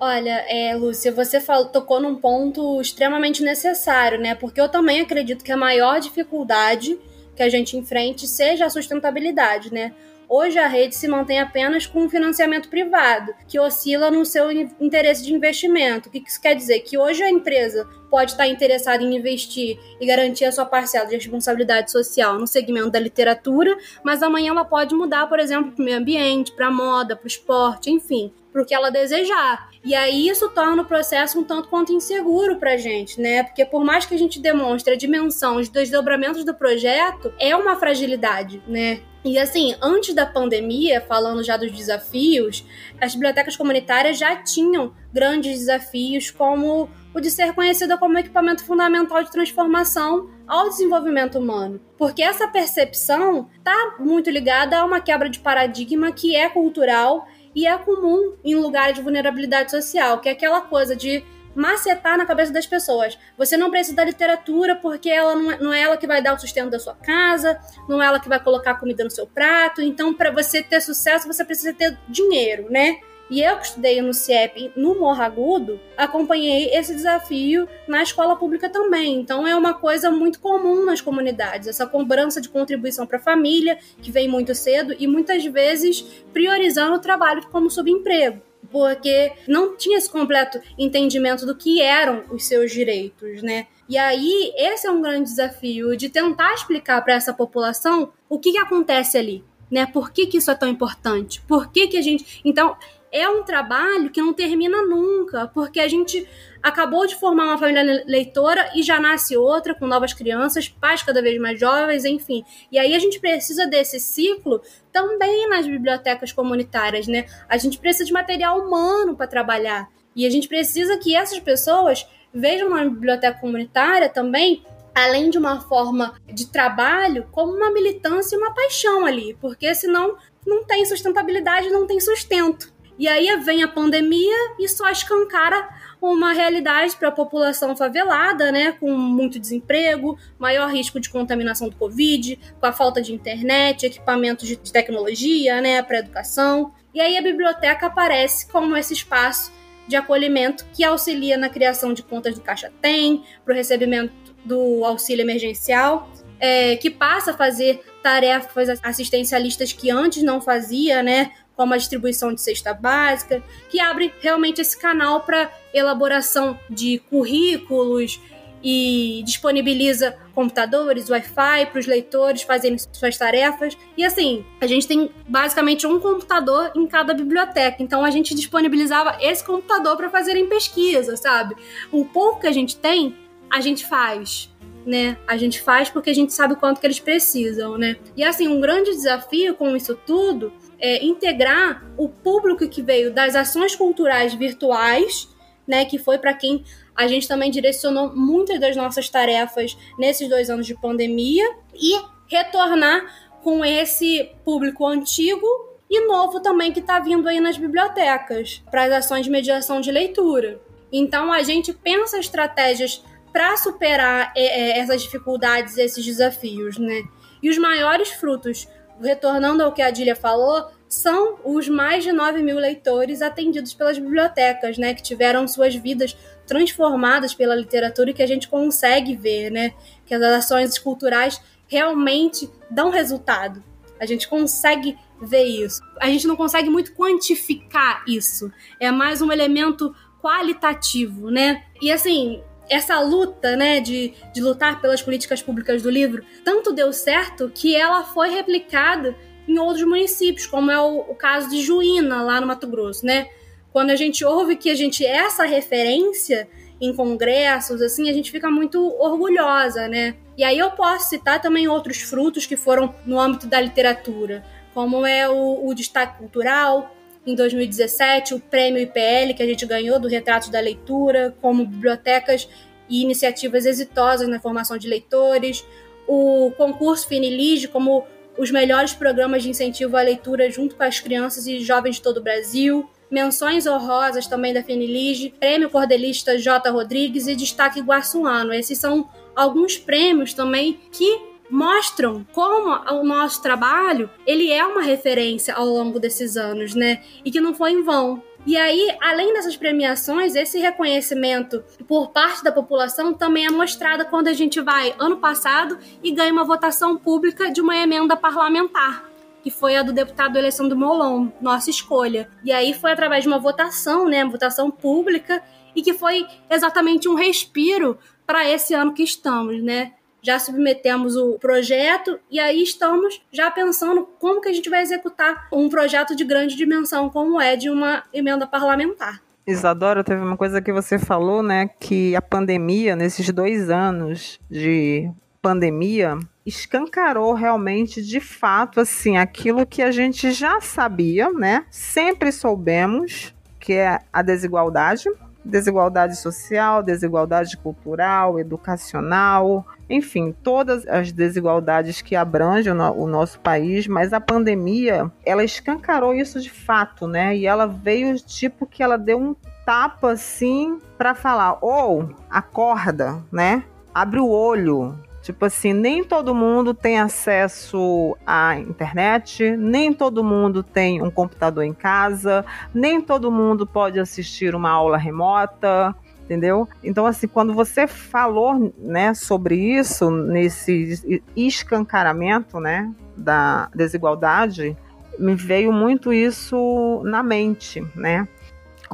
[0.00, 4.34] Olha, é, Lúcia, você falou, tocou num ponto extremamente necessário, né?
[4.34, 6.98] Porque eu também acredito que a maior dificuldade
[7.42, 9.92] que a gente enfrente seja a sustentabilidade, né?
[10.28, 15.34] Hoje a rede se mantém apenas com financiamento privado, que oscila no seu interesse de
[15.34, 16.08] investimento.
[16.08, 16.80] O que isso quer dizer?
[16.80, 21.16] Que hoje a empresa pode estar interessada em investir e garantir a sua parcela de
[21.16, 25.84] responsabilidade social no segmento da literatura, mas amanhã ela pode mudar, por exemplo, para o
[25.84, 29.70] meio ambiente, para a moda, para o esporte, enfim, para o que ela desejar.
[29.84, 33.42] E aí isso torna o processo um tanto quanto inseguro para a gente, né?
[33.42, 37.76] Porque por mais que a gente demonstre a dimensão, os desdobramentos do projeto, é uma
[37.76, 39.00] fragilidade, né?
[39.24, 42.66] E assim, antes da pandemia, falando já dos desafios,
[43.00, 49.22] as bibliotecas comunitárias já tinham grandes desafios, como o de ser conhecida como equipamento fundamental
[49.22, 51.80] de transformação ao desenvolvimento humano.
[51.96, 57.66] Porque essa percepção está muito ligada a uma quebra de paradigma que é cultural e
[57.66, 62.52] é comum em lugares de vulnerabilidade social, que é aquela coisa de macetar na cabeça
[62.52, 63.18] das pessoas.
[63.36, 66.34] Você não precisa da literatura porque ela não é, não é ela que vai dar
[66.34, 69.82] o sustento da sua casa, não é ela que vai colocar comida no seu prato.
[69.82, 72.98] Então, para você ter sucesso, você precisa ter dinheiro, né?
[73.32, 78.68] E eu que estudei no CIEP no Morro Agudo, acompanhei esse desafio na escola pública
[78.68, 79.18] também.
[79.18, 83.78] Então é uma coisa muito comum nas comunidades, essa cobrança de contribuição para a família,
[84.02, 89.98] que vem muito cedo e muitas vezes priorizando o trabalho como subemprego porque não tinha
[89.98, 93.66] esse completo entendimento do que eram os seus direitos, né?
[93.88, 98.52] E aí, esse é um grande desafio de tentar explicar para essa população o que,
[98.52, 99.84] que acontece ali, né?
[99.84, 101.42] Por que, que isso é tão importante?
[101.42, 102.40] Por que, que a gente.
[102.44, 102.76] Então,
[103.12, 106.26] é um trabalho que não termina nunca, porque a gente
[106.62, 111.20] acabou de formar uma família leitora e já nasce outra com novas crianças, pais cada
[111.20, 112.42] vez mais jovens, enfim.
[112.70, 117.26] E aí a gente precisa desse ciclo também nas bibliotecas comunitárias, né?
[117.48, 119.88] A gente precisa de material humano para trabalhar.
[120.16, 125.60] E a gente precisa que essas pessoas vejam na biblioteca comunitária também além de uma
[125.60, 131.70] forma de trabalho, como uma militância e uma paixão ali, porque senão não tem sustentabilidade,
[131.70, 132.72] não tem sustento.
[133.02, 135.68] E aí vem a pandemia e só escancara
[136.00, 141.74] uma realidade para a população favelada, né, com muito desemprego, maior risco de contaminação do
[141.74, 146.72] Covid, com a falta de internet, equipamentos de tecnologia, né, para educação.
[146.94, 149.52] E aí a biblioteca aparece como esse espaço
[149.88, 154.12] de acolhimento que auxilia na criação de contas do Caixa Tem, para o recebimento
[154.44, 161.32] do auxílio emergencial, é, que passa a fazer tarefas assistencialistas que antes não fazia, né,
[161.56, 168.20] como a distribuição de cesta básica, que abre realmente esse canal para elaboração de currículos
[168.62, 173.76] e disponibiliza computadores, Wi-Fi para os leitores fazerem suas tarefas.
[173.96, 179.18] E assim, a gente tem basicamente um computador em cada biblioteca, então a gente disponibilizava
[179.20, 181.56] esse computador para fazerem pesquisa, sabe?
[181.90, 183.16] O pouco que a gente tem,
[183.50, 184.48] a gente faz.
[184.84, 185.16] Né?
[185.28, 187.96] A gente faz porque a gente sabe o quanto que eles precisam, né?
[188.16, 193.36] E assim, um grande desafio com isso tudo é, integrar o público que veio das
[193.36, 195.28] ações culturais virtuais,
[195.66, 196.64] né, que foi para quem
[196.94, 203.06] a gente também direcionou muitas das nossas tarefas nesses dois anos de pandemia e retornar
[203.42, 205.46] com esse público antigo
[205.88, 209.92] e novo também que está vindo aí nas bibliotecas para as ações de mediação de
[209.92, 210.60] leitura.
[210.90, 217.02] Então a gente pensa estratégias para superar é, é, essas dificuldades, esses desafios, né?
[217.42, 218.68] E os maiores frutos
[219.02, 223.98] retornando ao que a Adília falou, são os mais de 9 mil leitores atendidos pelas
[223.98, 229.50] bibliotecas, né, que tiveram suas vidas transformadas pela literatura e que a gente consegue ver,
[229.50, 229.72] né,
[230.04, 233.62] que as ações culturais realmente dão resultado.
[233.98, 235.80] A gente consegue ver isso.
[236.00, 238.50] A gente não consegue muito quantificar isso.
[238.80, 241.64] É mais um elemento qualitativo, né?
[241.80, 246.92] E assim, essa luta, né, de, de lutar pelas políticas públicas do livro, tanto deu
[246.92, 249.14] certo que ela foi replicada
[249.46, 253.28] em outros municípios, como é o, o caso de Juína, lá no Mato Grosso, né?
[253.72, 256.48] Quando a gente ouve que a gente é essa referência
[256.80, 260.16] em congressos, assim, a gente fica muito orgulhosa, né?
[260.36, 264.44] E aí eu posso citar também outros frutos que foram no âmbito da literatura,
[264.74, 266.94] como é o, o destaque cultural,
[267.26, 272.48] em 2017, o prêmio IPL que a gente ganhou do Retratos da Leitura, como bibliotecas
[272.88, 275.64] e iniciativas exitosas na formação de leitores,
[276.06, 278.04] o concurso Finilige como
[278.36, 282.16] os melhores programas de incentivo à leitura junto com as crianças e jovens de todo
[282.16, 286.70] o Brasil, menções honrosas também da Finilige, prêmio cordelista J.
[286.70, 288.52] Rodrigues e destaque Guaçuano.
[288.52, 295.54] Esses são alguns prêmios também que mostram como o nosso trabalho ele é uma referência
[295.54, 297.02] ao longo desses anos, né?
[297.22, 298.22] E que não foi em vão.
[298.46, 304.28] E aí, além dessas premiações, esse reconhecimento por parte da população também é mostrado quando
[304.28, 309.12] a gente vai ano passado e ganha uma votação pública de uma emenda parlamentar
[309.42, 312.30] que foi a do deputado Alessandro Molon, nossa escolha.
[312.44, 315.42] E aí foi através de uma votação, né, votação pública,
[315.74, 319.94] e que foi exatamente um respiro para esse ano que estamos, né?
[320.22, 325.48] Já submetemos o projeto e aí estamos já pensando como que a gente vai executar
[325.52, 329.20] um projeto de grande dimensão como é de uma emenda parlamentar.
[329.44, 335.10] Isadora, teve uma coisa que você falou, né, que a pandemia, nesses dois anos de
[335.40, 343.34] pandemia, escancarou realmente, de fato, assim, aquilo que a gente já sabia, né, sempre soubemos,
[343.58, 345.08] que é a desigualdade,
[345.44, 354.12] desigualdade social, desigualdade cultural, educacional, enfim, todas as desigualdades que abrangem o nosso país, mas
[354.12, 357.36] a pandemia, ela escancarou isso de fato, né?
[357.36, 363.22] E ela veio tipo que ela deu um tapa assim para falar, ou oh, acorda,
[363.30, 363.64] né?
[363.94, 370.64] Abre o olho, Tipo assim, nem todo mundo tem acesso à internet, nem todo mundo
[370.64, 375.94] tem um computador em casa, nem todo mundo pode assistir uma aula remota,
[376.32, 376.66] entendeu?
[376.82, 384.74] Então, assim, quando você falou, né, sobre isso, nesse escancaramento, né, da desigualdade,
[385.18, 388.26] me veio muito isso na mente, né?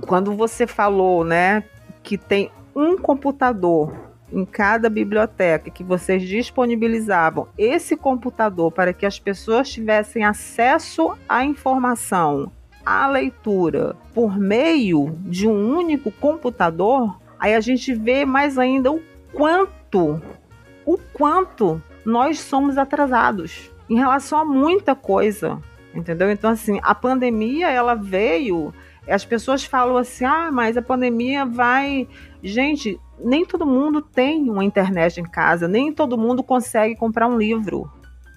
[0.07, 1.63] Quando você falou, né,
[2.03, 3.95] que tem um computador
[4.33, 11.45] em cada biblioteca que vocês disponibilizavam esse computador para que as pessoas tivessem acesso à
[11.45, 12.51] informação,
[12.85, 19.03] à leitura, por meio de um único computador, aí a gente vê mais ainda o
[19.33, 20.21] quanto,
[20.85, 25.59] o quanto nós somos atrasados em relação a muita coisa,
[25.95, 26.31] entendeu?
[26.31, 28.73] Então assim, a pandemia ela veio,
[29.09, 32.07] as pessoas falam assim: "Ah, mas a pandemia vai
[32.43, 37.37] Gente, nem todo mundo tem uma internet em casa, nem todo mundo consegue comprar um
[37.37, 37.91] livro.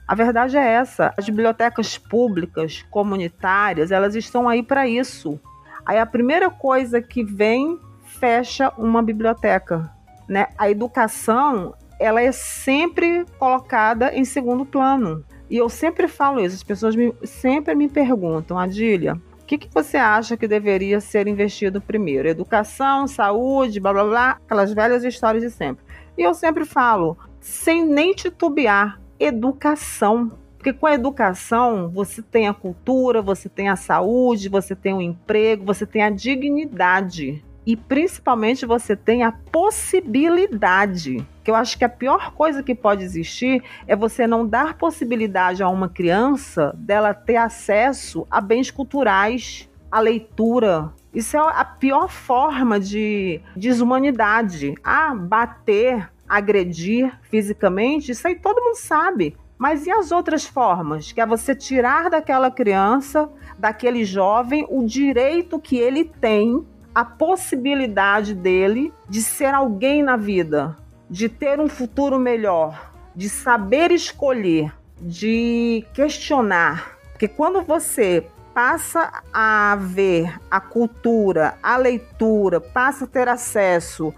[0.07, 1.13] A verdade é essa.
[1.15, 5.39] As bibliotecas públicas, comunitárias, elas estão aí para isso.
[5.85, 7.79] Aí a primeira coisa que vem
[8.21, 9.89] fecha uma biblioteca,
[10.29, 10.49] né?
[10.55, 15.25] A educação, ela é sempre colocada em segundo plano.
[15.49, 19.69] E eu sempre falo isso, as pessoas me, sempre me perguntam, Adília, o que, que
[19.73, 22.29] você acha que deveria ser investido primeiro?
[22.29, 25.83] Educação, saúde, blá blá blá, aquelas velhas histórias de sempre.
[26.15, 30.31] E eu sempre falo, sem nem titubear, educação.
[30.57, 35.01] Porque com a educação você tem a cultura, você tem a saúde, você tem o
[35.01, 41.25] emprego, você tem a dignidade e principalmente você tem a possibilidade.
[41.43, 45.61] Que eu acho que a pior coisa que pode existir é você não dar possibilidade
[45.61, 50.91] a uma criança dela ter acesso a bens culturais, a leitura.
[51.13, 54.75] Isso é a pior forma de desumanidade.
[54.83, 59.35] Ah, bater, agredir fisicamente, isso aí todo mundo sabe.
[59.57, 61.11] Mas e as outras formas?
[61.11, 68.33] Que é você tirar daquela criança, daquele jovem, o direito que ele tem a possibilidade
[68.33, 70.77] dele de ser alguém na vida,
[71.09, 76.97] de ter um futuro melhor, de saber escolher, de questionar.
[77.11, 84.13] Porque quando você passa a ver a cultura, a leitura, passa a ter acesso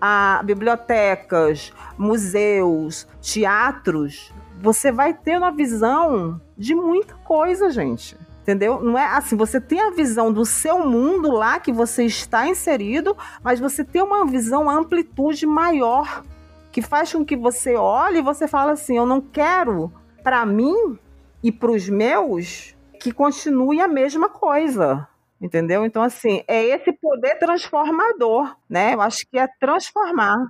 [0.00, 8.16] a bibliotecas, museus, teatros, você vai ter uma visão de muita coisa, gente
[8.48, 8.82] entendeu?
[8.82, 13.14] Não é assim, você tem a visão do seu mundo lá que você está inserido,
[13.42, 16.24] mas você tem uma visão, uma amplitude maior
[16.72, 19.92] que faz com que você olhe e você fala assim, eu não quero
[20.22, 20.98] para mim
[21.42, 25.06] e para os meus que continue a mesma coisa.
[25.38, 25.84] Entendeu?
[25.84, 28.94] Então, assim, é esse poder transformador, né?
[28.94, 30.48] Eu acho que é transformar.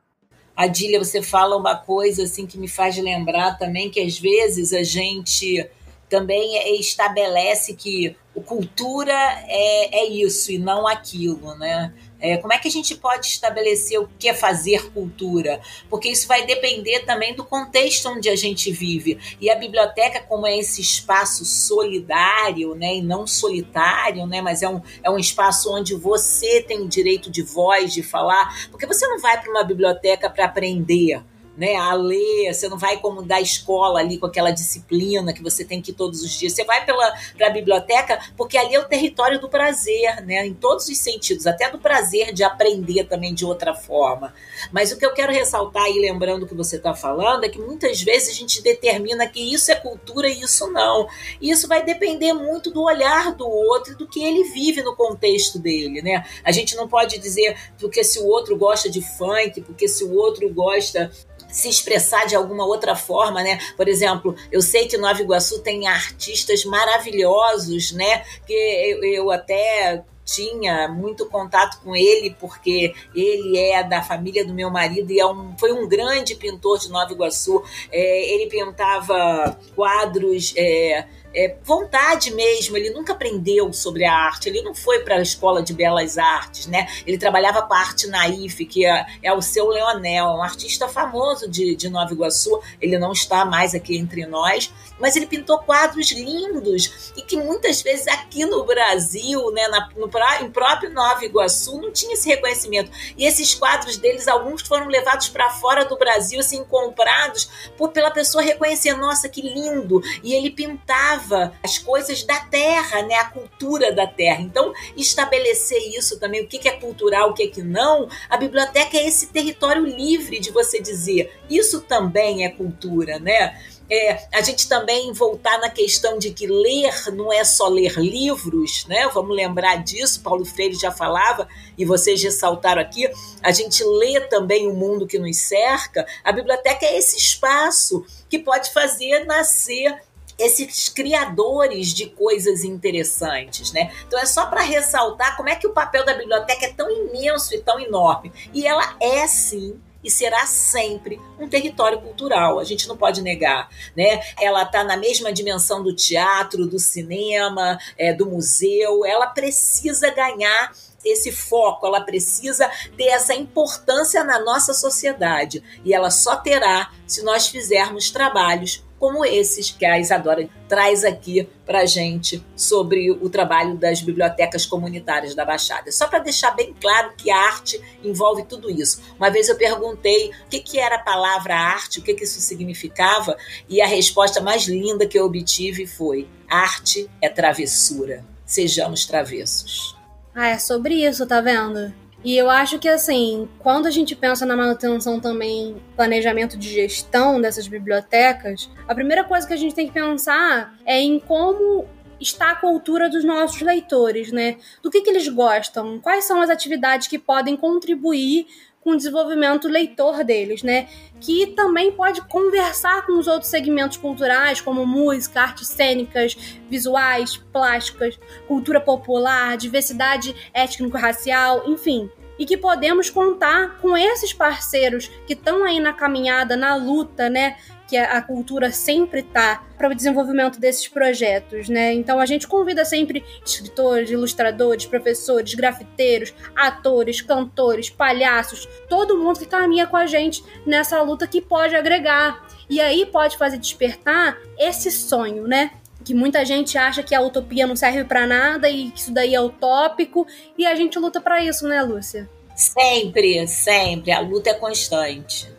[0.56, 4.82] Adília, você fala uma coisa assim que me faz lembrar também que às vezes a
[4.82, 5.68] gente
[6.08, 9.12] também estabelece que o cultura
[9.46, 11.92] é, é isso e não aquilo, né?
[12.20, 15.60] É, como é que a gente pode estabelecer o que é fazer cultura?
[15.88, 19.18] Porque isso vai depender também do contexto onde a gente vive.
[19.40, 24.68] E a biblioteca, como é esse espaço solidário, né, e não solitário, né, mas é
[24.68, 29.06] um, é um espaço onde você tem o direito de voz, de falar, porque você
[29.06, 31.22] não vai para uma biblioteca para aprender
[31.58, 35.64] né, a ler, você não vai como da escola ali com aquela disciplina que você
[35.64, 36.52] tem que ir todos os dias.
[36.52, 40.88] Você vai pela a biblioteca porque ali é o território do prazer, né, em todos
[40.88, 44.32] os sentidos, até do prazer de aprender também de outra forma.
[44.70, 47.58] Mas o que eu quero ressaltar aí, lembrando o que você está falando, é que
[47.58, 51.08] muitas vezes a gente determina que isso é cultura e isso não.
[51.40, 54.94] E isso vai depender muito do olhar do outro e do que ele vive no
[54.94, 56.24] contexto dele, né?
[56.44, 60.14] A gente não pode dizer porque se o outro gosta de funk, porque se o
[60.14, 61.10] outro gosta
[61.48, 63.58] se expressar de alguma outra forma, né?
[63.76, 68.24] Por exemplo, eu sei que Nova Iguaçu tem artistas maravilhosos, né?
[68.46, 74.52] Que eu, eu até tinha muito contato com ele, porque ele é da família do
[74.52, 77.62] meu marido e é um, foi um grande pintor de Nova Iguaçu.
[77.90, 80.52] É, ele pintava quadros.
[80.56, 85.22] É, é, vontade mesmo, ele nunca aprendeu sobre a arte, ele não foi para a
[85.22, 86.88] escola de belas artes, né?
[87.06, 91.48] Ele trabalhava com a arte naif, que é, é o seu Leonel, um artista famoso
[91.48, 96.10] de, de Nova Iguaçu, ele não está mais aqui entre nós, mas ele pintou quadros
[96.12, 100.08] lindos e que muitas vezes aqui no Brasil, né, na, no
[100.50, 102.90] próprio Nova Iguaçu, não tinha esse reconhecimento.
[103.16, 108.10] E esses quadros deles, alguns foram levados para fora do Brasil, assim, comprados por, pela
[108.10, 110.02] pessoa reconhecer, nossa, que lindo!
[110.22, 114.40] E ele pintava as coisas da terra, né, a cultura da terra.
[114.40, 118.96] Então, estabelecer isso também, o que é cultural, o que é que não, a biblioteca
[118.96, 123.56] é esse território livre de você dizer, isso também é cultura, né?
[123.90, 128.84] É, a gente também voltar na questão de que ler não é só ler livros,
[128.86, 129.08] né?
[129.14, 133.10] Vamos lembrar disso, Paulo Freire já falava e vocês ressaltaram aqui.
[133.42, 136.06] A gente lê também o mundo que nos cerca.
[136.22, 139.96] A biblioteca é esse espaço que pode fazer nascer
[140.38, 143.92] esses criadores de coisas interessantes, né?
[144.06, 147.54] Então é só para ressaltar como é que o papel da biblioteca é tão imenso
[147.54, 148.32] e tão enorme.
[148.54, 153.68] E ela é sim e será sempre um território cultural, a gente não pode negar.
[153.96, 154.22] Né?
[154.40, 160.72] Ela está na mesma dimensão do teatro, do cinema, é, do museu, ela precisa ganhar
[161.04, 165.62] esse foco, ela precisa ter essa importância na nossa sociedade.
[165.84, 171.48] E ela só terá se nós fizermos trabalhos como esses que a Isadora traz aqui
[171.64, 175.90] para gente sobre o trabalho das bibliotecas comunitárias da Baixada.
[175.92, 179.00] Só para deixar bem claro que a arte envolve tudo isso.
[179.16, 182.40] Uma vez eu perguntei o que, que era a palavra arte, o que, que isso
[182.40, 183.36] significava,
[183.68, 188.24] e a resposta mais linda que eu obtive foi: arte é travessura.
[188.44, 189.94] Sejamos travessos.
[190.34, 191.92] Ah, é sobre isso, tá vendo?
[192.24, 197.40] E eu acho que, assim, quando a gente pensa na manutenção também, planejamento de gestão
[197.40, 201.86] dessas bibliotecas, a primeira coisa que a gente tem que pensar é em como
[202.20, 204.56] está a cultura dos nossos leitores, né?
[204.82, 208.46] Do que, que eles gostam, quais são as atividades que podem contribuir
[208.88, 210.88] com o desenvolvimento leitor deles, né?
[211.20, 216.34] Que também pode conversar com os outros segmentos culturais, como música, artes cênicas,
[216.70, 222.08] visuais, plásticas, cultura popular, diversidade étnico-racial, enfim.
[222.38, 227.58] E que podemos contar com esses parceiros que estão aí na caminhada, na luta, né?
[227.88, 231.94] Que a cultura sempre está para o desenvolvimento desses projetos, né?
[231.94, 239.46] Então a gente convida sempre escritores, ilustradores, professores, grafiteiros, atores, cantores, palhaços, todo mundo que
[239.46, 242.46] caminha com a gente nessa luta que pode agregar.
[242.68, 245.70] E aí pode fazer despertar esse sonho, né?
[246.04, 249.34] que muita gente acha que a utopia não serve para nada e que isso daí
[249.34, 250.26] é utópico,
[250.56, 252.26] e a gente luta para isso, né, Lúcia?
[252.56, 254.10] Sempre, sempre.
[254.10, 255.57] A luta é constante.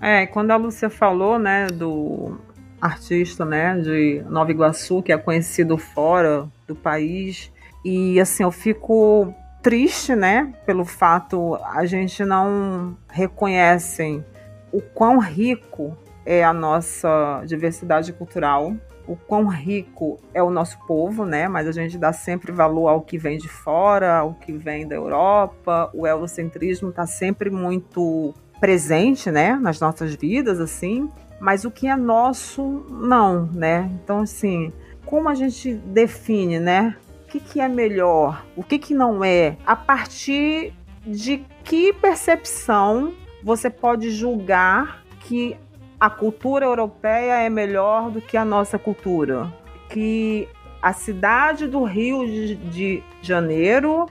[0.00, 2.38] É, quando a Lúcia falou, né, do
[2.80, 7.52] artista, né, de Nova Iguaçu, que é conhecido fora do país,
[7.84, 14.24] e assim, eu fico triste, né, pelo fato a gente não reconhece
[14.72, 15.94] o quão rico
[16.24, 18.74] é a nossa diversidade cultural,
[19.06, 21.48] o quão rico é o nosso povo, né?
[21.48, 24.94] Mas a gente dá sempre valor ao que vem de fora, ao que vem da
[24.94, 25.90] Europa.
[25.92, 31.08] O eurocentrismo está sempre muito presente, né, nas nossas vidas, assim,
[31.40, 33.90] mas o que é nosso, não, né?
[33.94, 34.70] Então, assim,
[35.06, 36.94] como a gente define, né?
[37.24, 40.74] O que, que é melhor, o que, que não é, a partir
[41.06, 45.56] de que percepção você pode julgar que
[45.98, 49.52] a cultura europeia é melhor do que a nossa cultura?
[49.88, 50.48] Que
[50.82, 54.06] a cidade do Rio de Janeiro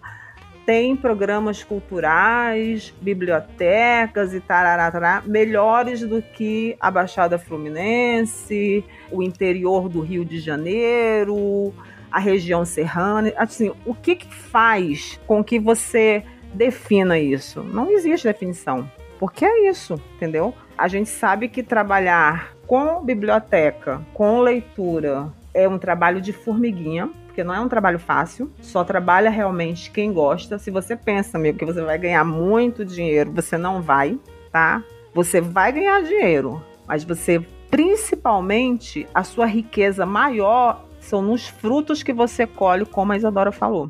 [0.70, 9.90] tem programas culturais, bibliotecas e tarará, tarará, melhores do que a Baixada Fluminense, o interior
[9.90, 11.74] do Rio de Janeiro,
[12.12, 13.34] a região serrana.
[13.36, 17.64] Assim, o que, que faz com que você defina isso?
[17.64, 18.88] Não existe definição.
[19.18, 20.54] Porque é isso, entendeu?
[20.78, 27.10] A gente sabe que trabalhar com biblioteca, com leitura, é um trabalho de formiguinha
[27.40, 30.60] porque não é um trabalho fácil, só trabalha realmente quem gosta.
[30.60, 34.20] Se você pensa, amigo, que você vai ganhar muito dinheiro, você não vai,
[34.52, 34.84] tá?
[35.14, 37.40] Você vai ganhar dinheiro, mas você,
[37.72, 43.90] principalmente, a sua riqueza maior são nos frutos que você colhe, como a Isadora falou.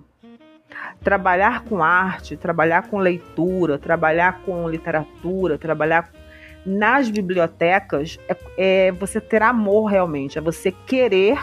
[1.03, 6.11] Trabalhar com arte, trabalhar com leitura, trabalhar com literatura, trabalhar
[6.63, 11.39] nas bibliotecas é, é você ter amor realmente, é você querer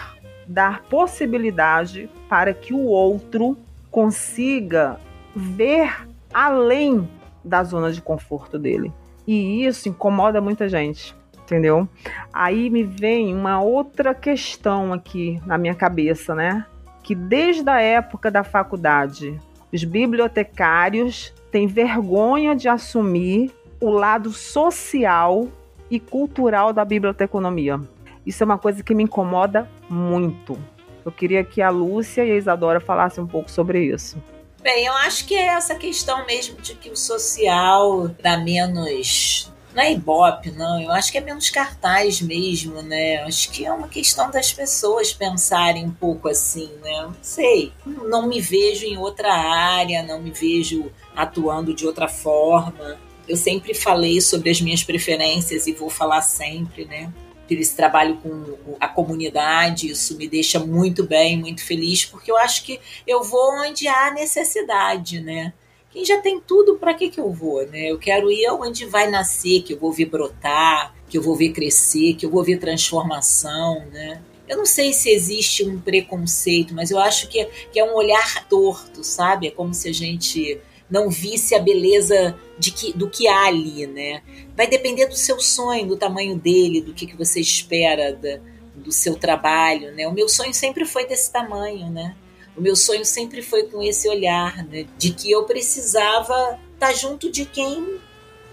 [0.47, 3.57] dar possibilidade para que o outro
[3.91, 5.01] consiga
[5.35, 7.09] ver além
[7.45, 8.93] da zona de conforto dele.
[9.27, 11.89] E isso incomoda muita gente, entendeu?
[12.33, 16.65] Aí me vem uma outra questão aqui na minha cabeça, né?
[17.03, 19.39] Que desde a época da faculdade,
[19.73, 25.49] os bibliotecários têm vergonha de assumir o lado social
[25.91, 27.81] e cultural da biblioteconomia.
[28.27, 30.59] Isso é uma coisa que me incomoda muito.
[31.05, 34.21] Eu queria que a Lúcia e a Isadora falassem um pouco sobre isso.
[34.61, 39.53] Bem, eu acho que é essa questão mesmo de que o social dá menos.
[39.73, 40.81] Não é ibope, não.
[40.81, 43.23] Eu acho que é menos cartaz mesmo, né?
[43.23, 47.03] Eu acho que é uma questão das pessoas pensarem um pouco assim, né?
[47.03, 47.73] Não sei.
[47.87, 52.97] Não me vejo em outra área, não me vejo atuando de outra forma.
[53.29, 57.13] Eu sempre falei sobre as minhas preferências e vou falar sempre, né?
[57.55, 62.65] Esse trabalho com a comunidade, isso me deixa muito bem, muito feliz, porque eu acho
[62.65, 65.53] que eu vou onde há necessidade, né?
[65.91, 67.91] Quem já tem tudo, para que, que eu vou, né?
[67.91, 71.53] Eu quero ir onde vai nascer, que eu vou ver brotar, que eu vou ver
[71.53, 74.21] crescer, que eu vou ver transformação, né?
[74.49, 78.47] Eu não sei se existe um preconceito, mas eu acho que, que é um olhar
[78.47, 79.49] torto, sabe?
[79.49, 80.61] É como se a gente
[80.91, 84.23] não visse a beleza de que, do que há ali, né?
[84.57, 88.39] Vai depender do seu sonho, do tamanho dele, do que, que você espera da,
[88.75, 90.07] do seu trabalho, né?
[90.07, 92.15] O meu sonho sempre foi desse tamanho, né?
[92.57, 94.87] O meu sonho sempre foi com esse olhar, né?
[94.97, 97.99] De que eu precisava estar junto de quem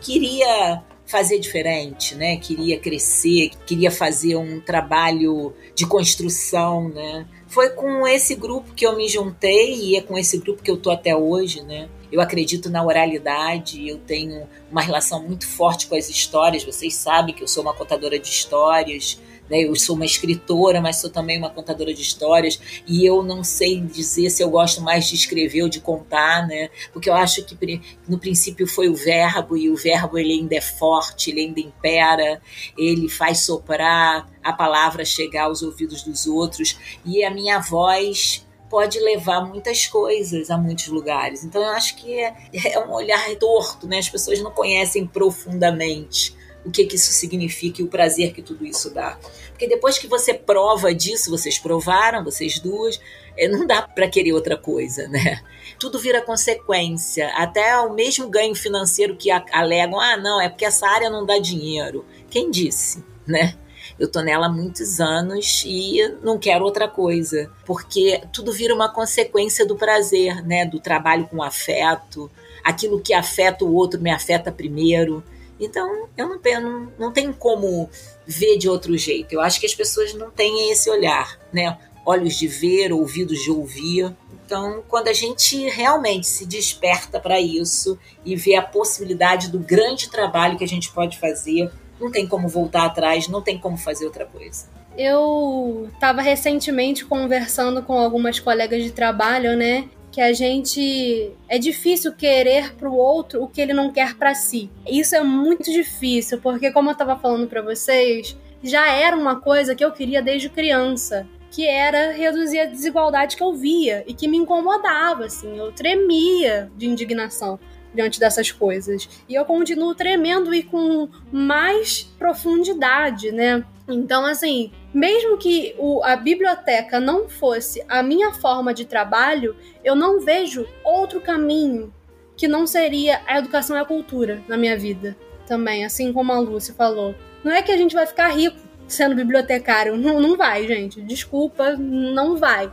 [0.01, 2.37] queria fazer diferente, né?
[2.37, 7.27] Queria crescer, queria fazer um trabalho de construção, né?
[7.53, 10.77] Foi com esse grupo que eu me juntei e é com esse grupo que eu
[10.77, 11.87] tô até hoje, né?
[12.11, 16.63] Eu acredito na oralidade, eu tenho uma relação muito forte com as histórias.
[16.63, 19.19] Vocês sabem que eu sou uma contadora de histórias,
[19.49, 19.61] né?
[19.63, 22.59] Eu sou uma escritora, mas sou também uma contadora de histórias.
[22.87, 26.69] E eu não sei dizer se eu gosto mais de escrever ou de contar, né?
[26.91, 30.61] Porque eu acho que no princípio foi o verbo, e o verbo ele ainda é
[30.61, 32.41] forte, ele ainda impera,
[32.77, 36.77] ele faz soprar a palavra chegar aos ouvidos dos outros.
[37.05, 41.43] E a minha voz pode levar muitas coisas a muitos lugares.
[41.43, 42.33] Então eu acho que é,
[42.73, 43.99] é um olhar torto, né?
[43.99, 46.35] As pessoas não conhecem profundamente
[46.65, 49.17] o que, que isso significa e o prazer que tudo isso dá.
[49.49, 52.99] Porque depois que você prova disso, vocês provaram, vocês duas,
[53.37, 55.41] é, não dá para querer outra coisa, né?
[55.79, 57.29] Tudo vira consequência.
[57.35, 61.37] Até o mesmo ganho financeiro que alegam, ah, não, é porque essa área não dá
[61.37, 62.05] dinheiro.
[62.29, 63.55] Quem disse, né?
[63.99, 68.91] Eu tô nela há muitos anos e não quero outra coisa, porque tudo vira uma
[68.91, 70.65] consequência do prazer, né?
[70.65, 72.31] Do trabalho com afeto,
[72.63, 75.23] aquilo que afeta o outro me afeta primeiro.
[75.59, 77.89] Então, eu não, não, não tenho como
[78.25, 79.33] ver de outro jeito.
[79.33, 81.77] Eu acho que as pessoas não têm esse olhar, né?
[82.05, 84.13] Olhos de ver, ouvidos de ouvir.
[84.45, 90.09] Então, quando a gente realmente se desperta para isso e vê a possibilidade do grande
[90.09, 94.05] trabalho que a gente pode fazer, não tem como voltar atrás, não tem como fazer
[94.05, 94.67] outra coisa.
[94.97, 99.89] Eu estava recentemente conversando com algumas colegas de trabalho, né?
[100.13, 104.35] Que a gente é difícil querer para o outro o que ele não quer para
[104.35, 104.69] si.
[104.87, 109.73] Isso é muito difícil, porque como eu estava falando para vocês, já era uma coisa
[109.73, 114.27] que eu queria desde criança, que era reduzir a desigualdade que eu via e que
[114.27, 117.59] me incomodava, assim, eu tremia de indignação
[117.93, 119.07] diante dessas coisas.
[119.27, 123.63] E eu continuo tremendo e com mais profundidade, né?
[123.87, 129.95] Então, assim, mesmo que o, a biblioteca não fosse a minha forma de trabalho, eu
[129.95, 131.93] não vejo outro caminho
[132.35, 135.15] que não seria a educação e a cultura na minha vida
[135.45, 137.13] também, assim como a Lúcia falou.
[137.43, 141.01] Não é que a gente vai ficar rico sendo bibliotecário, não, não vai, gente.
[141.01, 142.71] Desculpa, não vai.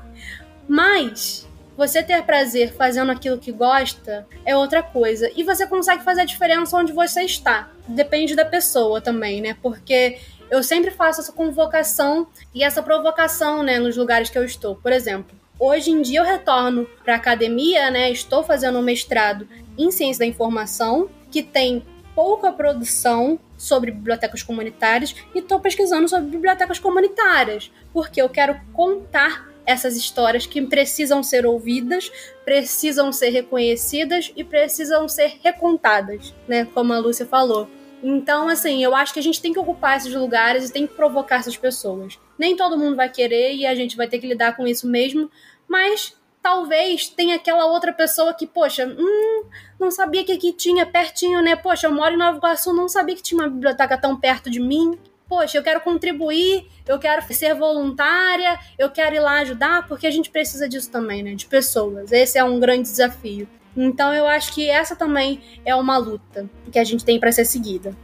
[0.69, 1.49] Mas
[1.81, 5.31] você ter prazer fazendo aquilo que gosta é outra coisa.
[5.35, 7.71] E você consegue fazer a diferença onde você está.
[7.89, 9.57] Depende da pessoa também, né?
[9.63, 10.19] Porque
[10.51, 14.75] eu sempre faço essa convocação e essa provocação, né, nos lugares que eu estou.
[14.75, 18.11] Por exemplo, hoje em dia eu retorno para academia, né?
[18.11, 21.83] Estou fazendo um mestrado em ciência da informação, que tem
[22.15, 29.50] pouca produção sobre bibliotecas comunitárias e estou pesquisando sobre bibliotecas comunitárias, porque eu quero contar
[29.67, 32.11] essas histórias que precisam ser ouvidas,
[32.45, 36.65] precisam ser reconhecidas e precisam ser recontadas, né?
[36.75, 37.69] Como a Lúcia falou.
[38.03, 40.95] Então, assim, eu acho que a gente tem que ocupar esses lugares e tem que
[40.95, 42.19] provocar essas pessoas.
[42.39, 45.31] Nem todo mundo vai querer e a gente vai ter que lidar com isso mesmo,
[45.69, 49.45] mas talvez tenha aquela outra pessoa que, poxa, hum,
[49.79, 51.55] não sabia que aqui tinha pertinho, né?
[51.57, 54.61] Poxa, eu moro em Nova Iguaçu, não sabia que tinha uma biblioteca tão perto de
[54.61, 54.99] mim.
[55.31, 60.11] Poxa, eu quero contribuir, eu quero ser voluntária, eu quero ir lá ajudar, porque a
[60.11, 61.35] gente precisa disso também, né?
[61.37, 62.11] De pessoas.
[62.11, 63.47] Esse é um grande desafio.
[63.77, 67.45] Então eu acho que essa também é uma luta que a gente tem para ser
[67.45, 67.95] seguida.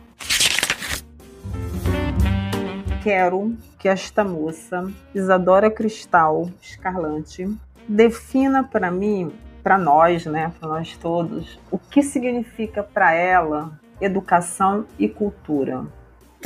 [3.02, 7.48] Quero que esta moça, Isadora Cristal Escarlante,
[7.88, 9.32] defina para mim,
[9.64, 15.84] para nós, né, para nós todos, o que significa para ela educação e cultura.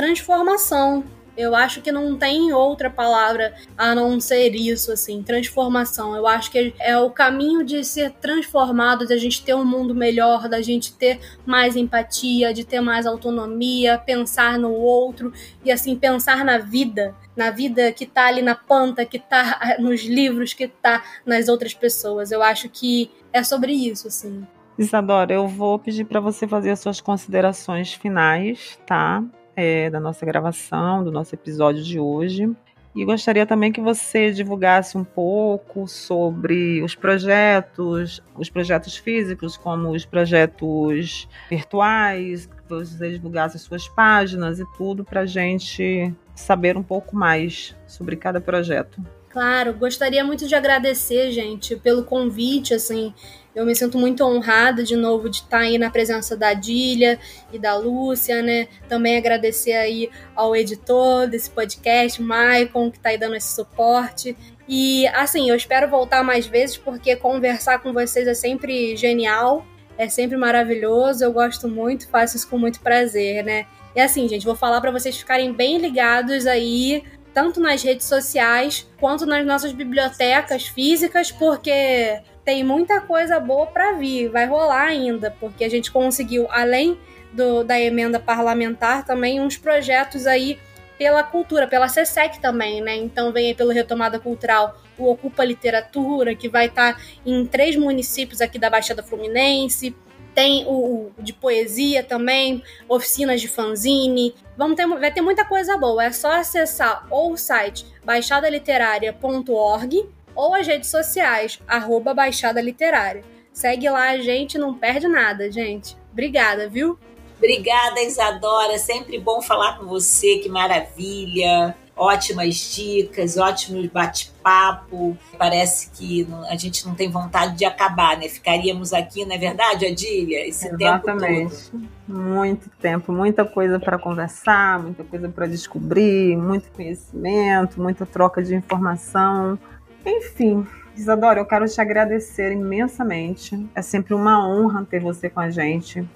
[0.00, 1.04] Transformação,
[1.36, 6.16] eu acho que não tem outra palavra a não ser isso, assim, transformação.
[6.16, 9.94] Eu acho que é o caminho de ser transformado, de a gente ter um mundo
[9.94, 15.94] melhor, da gente ter mais empatia, de ter mais autonomia, pensar no outro e, assim,
[15.94, 20.66] pensar na vida, na vida que tá ali na planta, que tá nos livros, que
[20.66, 22.32] tá nas outras pessoas.
[22.32, 24.46] Eu acho que é sobre isso, assim.
[24.78, 29.22] Isadora, eu vou pedir para você fazer as suas considerações finais, tá?
[29.60, 32.50] É, da nossa gravação, do nosso episódio de hoje.
[32.96, 39.90] E gostaria também que você divulgasse um pouco sobre os projetos, os projetos físicos, como
[39.90, 46.76] os projetos virtuais, que você divulgasse as suas páginas e tudo para a gente saber
[46.76, 49.00] um pouco mais sobre cada projeto.
[49.30, 53.14] Claro, gostaria muito de agradecer, gente, pelo convite, assim,
[53.54, 57.16] eu me sinto muito honrada de novo de estar aí na presença da Dília
[57.52, 58.66] e da Lúcia, né?
[58.88, 64.36] Também agradecer aí ao editor desse podcast, Maicon, que está aí dando esse suporte.
[64.68, 69.64] E assim, eu espero voltar mais vezes porque conversar com vocês é sempre genial.
[70.00, 73.66] é sempre maravilhoso, eu gosto muito, faço isso com muito prazer, né?
[73.94, 78.88] E assim, gente, vou falar para vocês ficarem bem ligados aí, tanto nas redes sociais
[78.98, 85.34] quanto nas nossas bibliotecas físicas, porque tem muita coisa boa para vir, vai rolar ainda,
[85.38, 86.98] porque a gente conseguiu, além
[87.32, 90.58] do, da emenda parlamentar, também uns projetos aí
[90.98, 92.94] pela cultura, pela SESEC também, né?
[92.96, 97.74] Então vem aí pelo Retomada Cultural o Ocupa Literatura, que vai estar tá em três
[97.74, 99.96] municípios aqui da Baixada Fluminense.
[100.34, 104.34] Tem o, o de poesia também, oficinas de fanzine.
[104.56, 106.04] Vamos ter, vai ter muita coisa boa.
[106.04, 113.24] É só acessar ou o site baixadaliteraria.org ou as redes sociais, arroba Baixada Literária.
[113.52, 115.96] Segue lá a gente, não perde nada, gente.
[116.12, 116.98] Obrigada, viu?
[117.36, 118.78] Obrigada, Isadora.
[118.78, 120.38] Sempre bom falar com você.
[120.38, 121.74] Que maravilha.
[122.02, 125.18] Ótimas dicas, ótimos bate-papo.
[125.36, 128.26] Parece que a gente não tem vontade de acabar, né?
[128.26, 130.48] Ficaríamos aqui, não é verdade, Adília?
[130.48, 131.20] Esse Exatamente.
[131.20, 131.88] tempo todo.
[132.08, 138.54] Muito tempo, muita coisa para conversar, muita coisa para descobrir, muito conhecimento, muita troca de
[138.54, 139.58] informação.
[140.04, 143.68] Enfim, Isadora, eu quero te agradecer imensamente.
[143.74, 146.08] É sempre uma honra ter você com a gente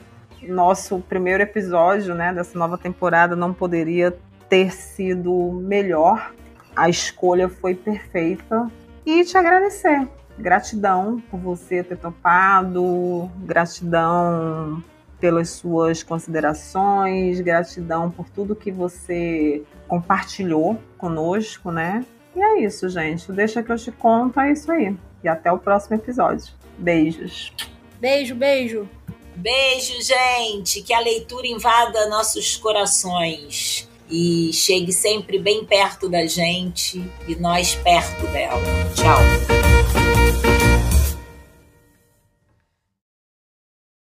[0.48, 4.14] nosso primeiro episódio né, dessa nova temporada não poderia
[4.48, 6.34] ter sido melhor.
[6.74, 8.70] A escolha foi perfeita.
[9.06, 10.08] E te agradecer.
[10.38, 14.82] Gratidão por você ter topado, gratidão
[15.20, 22.04] pelas suas considerações, gratidão por tudo que você compartilhou conosco, né?
[22.34, 23.30] E é isso, gente.
[23.32, 24.96] Deixa que eu te conto, é isso aí.
[25.22, 26.52] E até o próximo episódio.
[26.76, 27.52] Beijos.
[28.00, 28.88] Beijo, beijo.
[29.36, 30.82] Beijo, gente.
[30.82, 37.74] Que a leitura invada nossos corações e chegue sempre bem perto da gente e nós
[37.74, 38.62] perto dela.
[38.94, 39.63] Tchau.